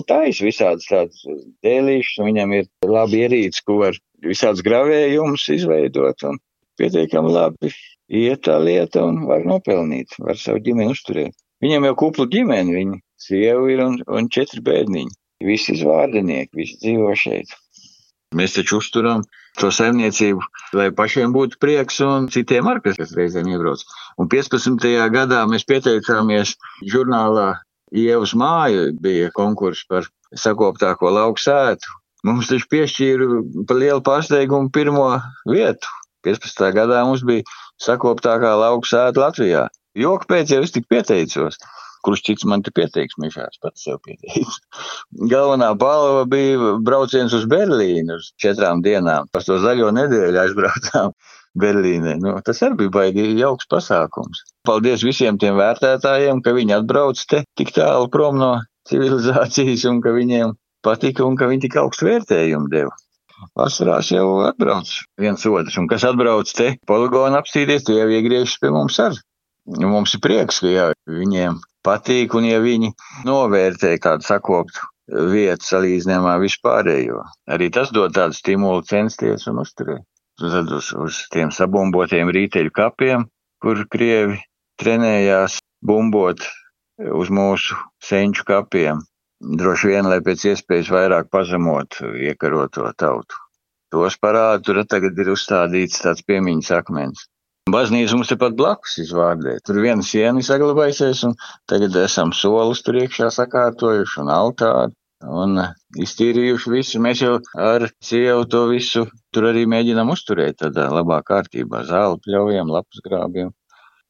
Tā 0.09 0.23
ir 0.25 0.37
visādas 0.41 0.87
tādas 0.89 1.21
dēlīšas, 1.65 2.23
viņam 2.25 2.53
ir 2.57 2.69
labi 2.89 3.21
ierīces, 3.25 3.61
ko 3.65 3.77
var 3.83 3.97
visādas 4.25 4.63
gravējumus 4.65 5.45
izveidot, 5.53 6.25
un 6.25 6.39
pietiekami 6.79 7.33
labi 7.33 7.69
iet 8.09 8.45
tā 8.47 8.57
lieta, 8.61 9.03
un 9.05 9.25
var 9.29 9.45
nopelnīt, 9.45 10.17
var 10.19 10.39
savu 10.41 10.63
ģimeni 10.65 10.95
uzturēt. 10.95 11.37
Viņam 11.63 11.85
jau 11.89 11.95
kuplu 12.01 12.25
ģimeni, 12.33 12.73
viņa 12.79 12.97
sieva 13.27 13.69
ir 13.71 13.83
un, 13.85 14.01
un 14.09 14.29
četri 14.29 14.63
bērniņi. 14.65 15.13
Visi 15.45 15.75
izvārdinieki, 15.75 16.55
visi 16.57 16.79
dzīvo 16.81 17.13
šeit. 17.19 17.53
Mēs 18.35 18.55
taču 18.57 18.79
uzturam 18.81 19.21
to 19.59 19.69
saimniecību, 19.71 20.41
lai 20.75 20.89
pašiem 20.95 21.33
būtu 21.35 21.59
prieks 21.61 22.01
un 22.03 22.27
citiem 22.31 22.67
ar, 22.71 22.81
kas 22.83 23.13
reizēm 23.15 23.51
iebrauc. 23.53 23.83
Un 24.19 24.31
15. 24.31 24.87
gadā 25.13 25.43
mēs 25.51 25.67
pieteicāmies 25.69 26.55
žurnālā 26.91 27.53
Ievas 27.93 28.33
māja 28.37 28.89
bija 29.01 29.29
konkurss 29.35 29.85
par 29.89 30.07
sakoptāko 30.33 31.11
lauku 31.13 31.41
sētu. 31.41 31.99
Mums 32.25 32.49
taču 32.49 32.65
piešķīra 32.71 33.27
par 33.69 33.77
lielu 33.77 34.01
pārsteigumu 34.05 34.71
pirmo 34.73 35.11
vietu. 35.45 35.91
15. 36.25 36.71
gadā 36.73 37.03
mums 37.05 37.21
bija 37.27 37.45
sakoptākā 37.85 38.55
lauku 38.57 38.89
sēta 38.89 39.21
Latvijā. 39.21 39.67
Joku 39.95 40.27
pēc 40.31 40.55
jau 40.55 40.63
es 40.65 40.73
tik 40.73 40.87
pieteicos. 40.89 41.59
Kurš 42.05 42.21
cits 42.25 42.45
man 42.49 42.61
te 42.65 42.73
pieteiks, 42.73 43.17
Mišārs 43.21 43.61
pats 43.61 43.85
sev 43.85 44.01
pieteiks. 44.05 44.59
Galvenā 45.33 45.71
balva 45.77 46.25
bija 46.29 46.75
brauciens 46.85 47.33
uz 47.33 47.47
Berlīnu 47.49 48.17
uz 48.19 48.31
četrām 48.41 48.83
dienām. 48.85 49.29
Par 49.33 49.45
to 49.45 49.57
zaļo 49.61 49.93
nedēļu 49.95 50.41
aizbraucām. 50.43 51.13
Berlīnē. 51.59 52.17
Nu, 52.19 52.35
tas 52.45 52.59
arī 52.65 52.83
bija 52.83 52.93
baigi 52.97 53.25
jauks 53.39 53.67
pasākums. 53.71 54.43
Paldies 54.67 55.05
visiem 55.07 55.39
tiem 55.39 55.55
vērtētājiem, 55.59 56.41
ka 56.43 56.53
viņi 56.55 56.77
atbrauc 56.79 57.21
te 57.31 57.43
tik 57.57 57.71
tālu 57.75 58.09
prom 58.11 58.39
no 58.41 58.51
civilizācijas 58.89 59.85
un 59.91 60.01
ka 60.03 60.13
viņiem 60.15 60.55
patika 60.85 61.25
un 61.25 61.37
ka 61.39 61.49
viņi 61.49 61.67
tik 61.67 61.77
augstu 61.81 62.09
vērtējumu 62.09 62.71
deva. 62.73 62.93
Vasarās 63.59 64.11
jau 64.13 64.27
atbrauc 64.47 64.89
viens 65.19 65.45
otrs, 65.49 65.77
un 65.79 65.87
kas 65.91 66.05
atbrauc 66.07 66.51
te 66.55 66.73
poligonu 66.87 67.39
apstīties, 67.39 67.83
tie 67.87 67.97
jau 67.99 68.09
iegriežas 68.11 68.57
pie 68.61 68.71
mums 68.75 68.99
ar. 69.03 69.17
Nu, 69.65 69.89
mums 69.91 70.13
ir 70.15 70.21
prieks, 70.23 70.61
ka 70.63 70.71
jā, 70.71 70.89
viņiem 71.09 71.57
patīk, 71.85 72.35
un 72.37 72.47
ja 72.47 72.59
viņi 72.63 72.91
novērtē 73.27 73.95
kādu 74.01 74.27
sakoptu 74.27 74.87
vietu 75.31 75.67
salīdzinājumā 75.67 76.35
vispārējo, 76.41 77.23
arī 77.51 77.69
tas 77.73 77.91
dod 77.93 78.15
tādu 78.15 78.37
stimulu 78.37 78.85
censties 78.87 79.47
un 79.51 79.61
uzturēt 79.65 80.05
tad 80.41 80.71
uz, 80.71 80.91
uz 80.97 81.21
tiem 81.33 81.51
sabumbotiem 81.55 82.31
rīteļu 82.35 82.73
kapiem, 82.75 83.25
kur 83.63 83.85
krievi 83.91 84.39
trenējās 84.81 85.59
bumbot 85.85 86.43
uz 86.99 87.31
mūsu 87.31 87.77
senču 88.03 88.45
kapiem. 88.47 89.03
Droši 89.39 89.91
vien, 89.91 90.07
lai 90.09 90.21
pēc 90.25 90.45
iespējas 90.51 90.91
vairāk 90.93 91.29
pazemot 91.31 91.99
iekaroto 92.01 92.87
tautu. 92.97 93.39
Tos 93.91 94.17
parādu 94.19 94.69
tur 94.69 94.81
tagad 94.89 95.19
ir 95.19 95.31
uzstādīts 95.35 96.01
tāds 96.03 96.23
piemiņas 96.27 96.71
akmens. 96.79 97.27
Baznīca 97.71 98.17
mums 98.17 98.29
tepat 98.29 98.55
blakus 98.57 98.97
izvārdē. 99.01 99.57
Tur 99.65 99.79
viena 99.81 100.05
siena 100.05 100.43
saglabājusies, 100.45 101.23
un 101.27 101.33
tagad 101.69 101.95
esam 102.03 102.33
solus 102.35 102.83
tur 102.85 102.99
iekšā 103.01 103.31
sakārtojuši 103.33 104.21
un 104.23 104.31
altāri 104.33 104.93
un 105.25 105.59
iztīrījuši 106.01 106.71
visu. 106.73 107.01
Mēs 107.03 107.21
jau 107.23 107.35
ar 107.59 107.88
sievu 108.03 108.45
to 108.51 108.65
visu 108.71 109.05
tur 109.33 109.49
arī 109.51 109.65
mēģinām 109.69 110.11
uzturēt 110.13 110.61
tādā 110.63 110.88
labā 110.93 111.21
kārtībā, 111.27 111.83
zāli 111.89 112.21
pļaujam, 112.25 112.71
lapas 112.71 113.03
grābiem. 113.05 113.53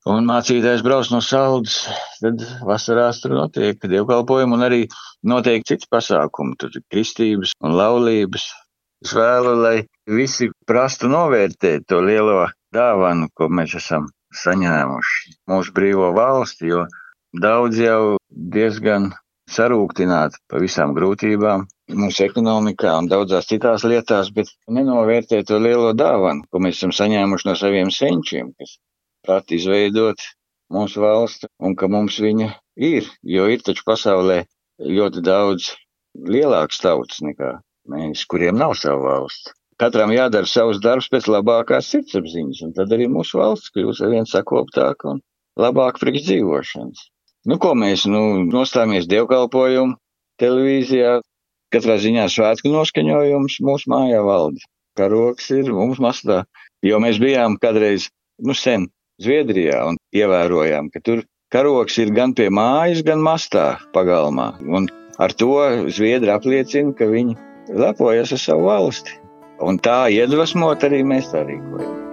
Un 0.06 0.28
mācītājs 0.30 0.84
brauc 0.86 1.08
no 1.10 1.17
saldas, 1.25 1.80
tad 2.21 2.43
vasarās 2.67 3.23
tur 3.23 3.34
notiek 3.39 3.80
dievkalpojumi 3.82 4.54
un 4.54 4.65
arī 4.67 4.82
notiek 5.25 5.65
cits 5.65 5.89
pasākumi, 5.89 6.54
tur 6.62 6.75
kristības 6.93 7.56
un 7.65 7.73
laulības. 7.73 8.45
Es 9.06 9.15
vēlu, 9.17 9.56
lai 9.63 9.80
visi 10.06 10.51
prastu 10.69 11.10
novērtēt 11.10 11.88
to 11.89 12.04
lielo 12.06 12.45
dāvanu, 12.73 13.32
ko 13.34 13.49
mēs 13.49 13.73
esam 13.82 14.06
saņēmuši 14.43 15.36
mūsu 15.49 15.73
brīvo 15.73 16.12
valsti, 16.13 16.69
jo 16.69 16.86
daudz 17.41 17.82
jau 17.82 18.17
diezgan 18.30 19.10
sarūktināti 19.51 20.39
pa 20.49 20.60
visām 20.62 20.93
grūtībām 20.97 21.65
mūsu 22.01 22.25
ekonomikā 22.25 22.95
un 22.99 23.10
daudzās 23.12 23.49
citās 23.49 23.86
lietās, 23.86 24.31
bet 24.34 24.49
nenovērtē 24.77 25.43
to 25.45 25.60
lielo 25.62 25.93
dāvanu, 25.93 26.45
ko 26.49 26.62
mēs 26.65 26.79
esam 26.79 26.93
saņēmuši 26.95 27.49
no 27.49 27.55
saviem 27.60 27.91
senčiem, 27.93 28.53
kas 28.60 28.77
prāt 29.25 29.53
izveidot 29.53 30.21
mūsu 30.73 31.03
valsti 31.03 31.49
un 31.62 31.75
ka 31.77 31.89
mums 31.91 32.17
viņa 32.21 32.49
ir, 32.89 33.10
jo 33.36 33.45
ir 33.53 33.62
taču 33.65 33.86
pasaulē 33.86 34.41
ļoti 34.81 35.21
daudz 35.25 35.69
lielāks 36.15 36.81
tautas 36.81 37.21
nekā 37.21 37.53
mēs, 37.91 38.25
kuriem 38.25 38.58
nav 38.58 38.73
savu 38.79 39.05
valsts. 39.05 39.53
Katram 39.77 40.13
jādara 40.15 40.47
savs 40.47 40.79
darbs 40.84 41.10
pēc 41.12 41.27
labākās 41.27 41.89
sirdsapziņas, 41.91 42.62
un 42.63 42.71
tad 42.77 42.93
arī 42.95 43.10
mūsu 43.12 43.41
valsts 43.41 43.73
kļūs 43.75 43.99
ar 44.05 44.13
vien 44.13 44.29
sakoptāka 44.29 45.12
un 45.12 45.19
labāk 45.60 45.99
priekš 45.99 46.29
dzīvošanas. 46.29 47.10
Nu, 47.45 47.60
ko 47.62 47.75
mēs, 47.77 48.08
nu, 48.10 48.21
nostājamies 48.49 49.05
dievkalpojumu 49.10 49.93
televīzijā, 50.41 51.19
katrā 51.73 51.97
ziņā 52.01 52.25
svētku 52.34 52.71
noskaņojums 52.73 53.60
mūsu 53.67 53.91
mājā 53.93 54.23
valda. 54.25 54.63
Karoks 54.97 55.51
ir 55.53 55.69
mums 55.75 55.99
mastā, 56.01 56.43
jo 56.86 56.99
mēs 57.03 57.19
bijām 57.21 57.60
kādreiz, 57.62 58.10
nu, 58.41 58.55
sen 58.58 58.89
Zviedrijā 59.21 59.77
un 59.88 59.99
ievērojām, 60.15 60.89
ka 60.91 60.99
tur 61.05 61.21
karoks 61.53 61.99
ir 62.03 62.12
gan 62.15 62.34
pie 62.36 62.49
mājas, 62.51 63.03
gan 63.05 63.21
mastā 63.23 63.75
pagalmā. 63.95 64.49
Un 64.65 64.89
ar 65.21 65.36
to 65.39 65.53
Zviedri 65.88 66.34
apliecina, 66.34 66.95
ka 66.97 67.08
viņi 67.12 67.38
lepojas 67.71 68.34
ar 68.36 68.41
savu 68.41 68.67
valsti. 68.71 69.19
Un 69.63 69.79
tā 69.79 70.05
iedvesmot 70.12 70.84
arī 70.84 71.05
mēs 71.08 71.31
tā 71.31 71.45
rīkojam. 71.47 72.05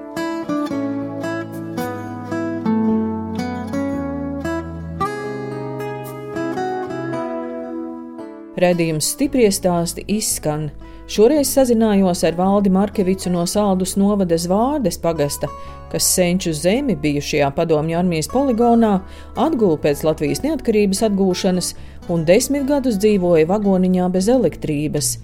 Redījums 8.63 9.09
stipri 9.17 9.49
stāsti 9.51 10.05
izskan. 10.13 10.69
Šoreiz 11.11 11.51
sazinājos 11.51 12.23
ar 12.29 12.37
Valdi 12.39 12.71
Markevicu 12.71 13.33
no 13.33 13.43
Saldus 13.49 13.97
novada 13.99 14.39
Zvārdes 14.39 15.01
pagasta, 15.03 15.49
kas 15.91 16.07
senču 16.15 16.53
zemi 16.55 16.95
bijušajā 16.97 17.51
padomju 17.57 17.99
armijas 17.99 18.31
poligonā 18.31 18.93
atguva 19.35 19.81
pēc 19.83 20.05
Latvijas 20.07 20.45
neatkarības 20.47 21.03
atgūšanas 21.09 21.75
un 22.13 22.23
desmit 22.29 22.69
gadus 22.71 23.01
dzīvoja 23.03 23.51
vagoniņā 23.51 24.09
bez 24.15 24.31
elektrības. 24.33 25.17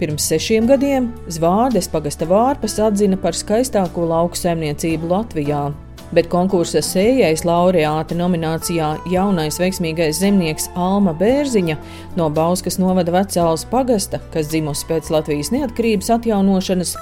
Pirms 0.00 0.28
sešiem 0.32 0.68
gadiem 0.68 1.12
Zvārdes 1.28 1.90
pagasta 1.92 2.28
vārpas 2.28 2.80
atzina 2.88 3.20
par 3.20 3.36
skaistāko 3.36 4.08
lauku 4.08 4.40
saimniecību 4.40 5.12
Latvijā 5.12 5.66
bet 6.14 6.28
konkursa 6.30 6.82
sējais 6.84 7.44
laureāta 7.46 8.16
nominācijā 8.18 8.92
jaunais 9.10 9.58
veiksmīgais 9.60 10.20
zemnieks 10.20 10.68
Alma 10.78 11.14
Bērziņa 11.16 11.76
no 12.18 12.28
Bauskas 12.30 12.78
novada 12.82 13.14
vecālas 13.14 13.66
pagasta, 13.70 14.20
kas 14.34 14.50
dzimusi 14.52 14.86
pēc 14.90 15.10
Latvijas 15.14 15.52
neatkarības 15.54 16.12
atjaunošanas, 16.18 16.96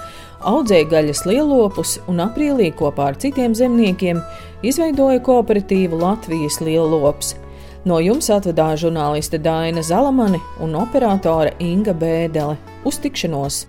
audzēja 0.44 0.90
gaļas 0.92 1.24
lielopus 1.28 1.98
un 2.10 2.24
aprīlī 2.24 2.70
kopā 2.76 3.12
ar 3.12 3.20
citiem 3.20 3.56
zemniekiem 3.56 4.22
izveidoja 4.64 5.22
kooperatīvu 5.24 6.00
Latvijas 6.00 6.60
lielops. 6.64 7.34
No 7.84 7.98
jums 8.00 8.30
atvedāja 8.32 8.86
žurnāliste 8.86 9.36
Daina 9.44 9.84
Zalamane 9.84 10.40
un 10.64 10.72
operātore 10.80 11.52
Inga 11.60 11.92
Bēdele. 11.92 12.56
Uz 12.88 13.00
tikšanos! 13.04 13.66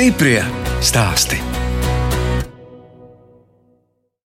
Stiprie 0.00 0.40
stāsti. 0.80 1.59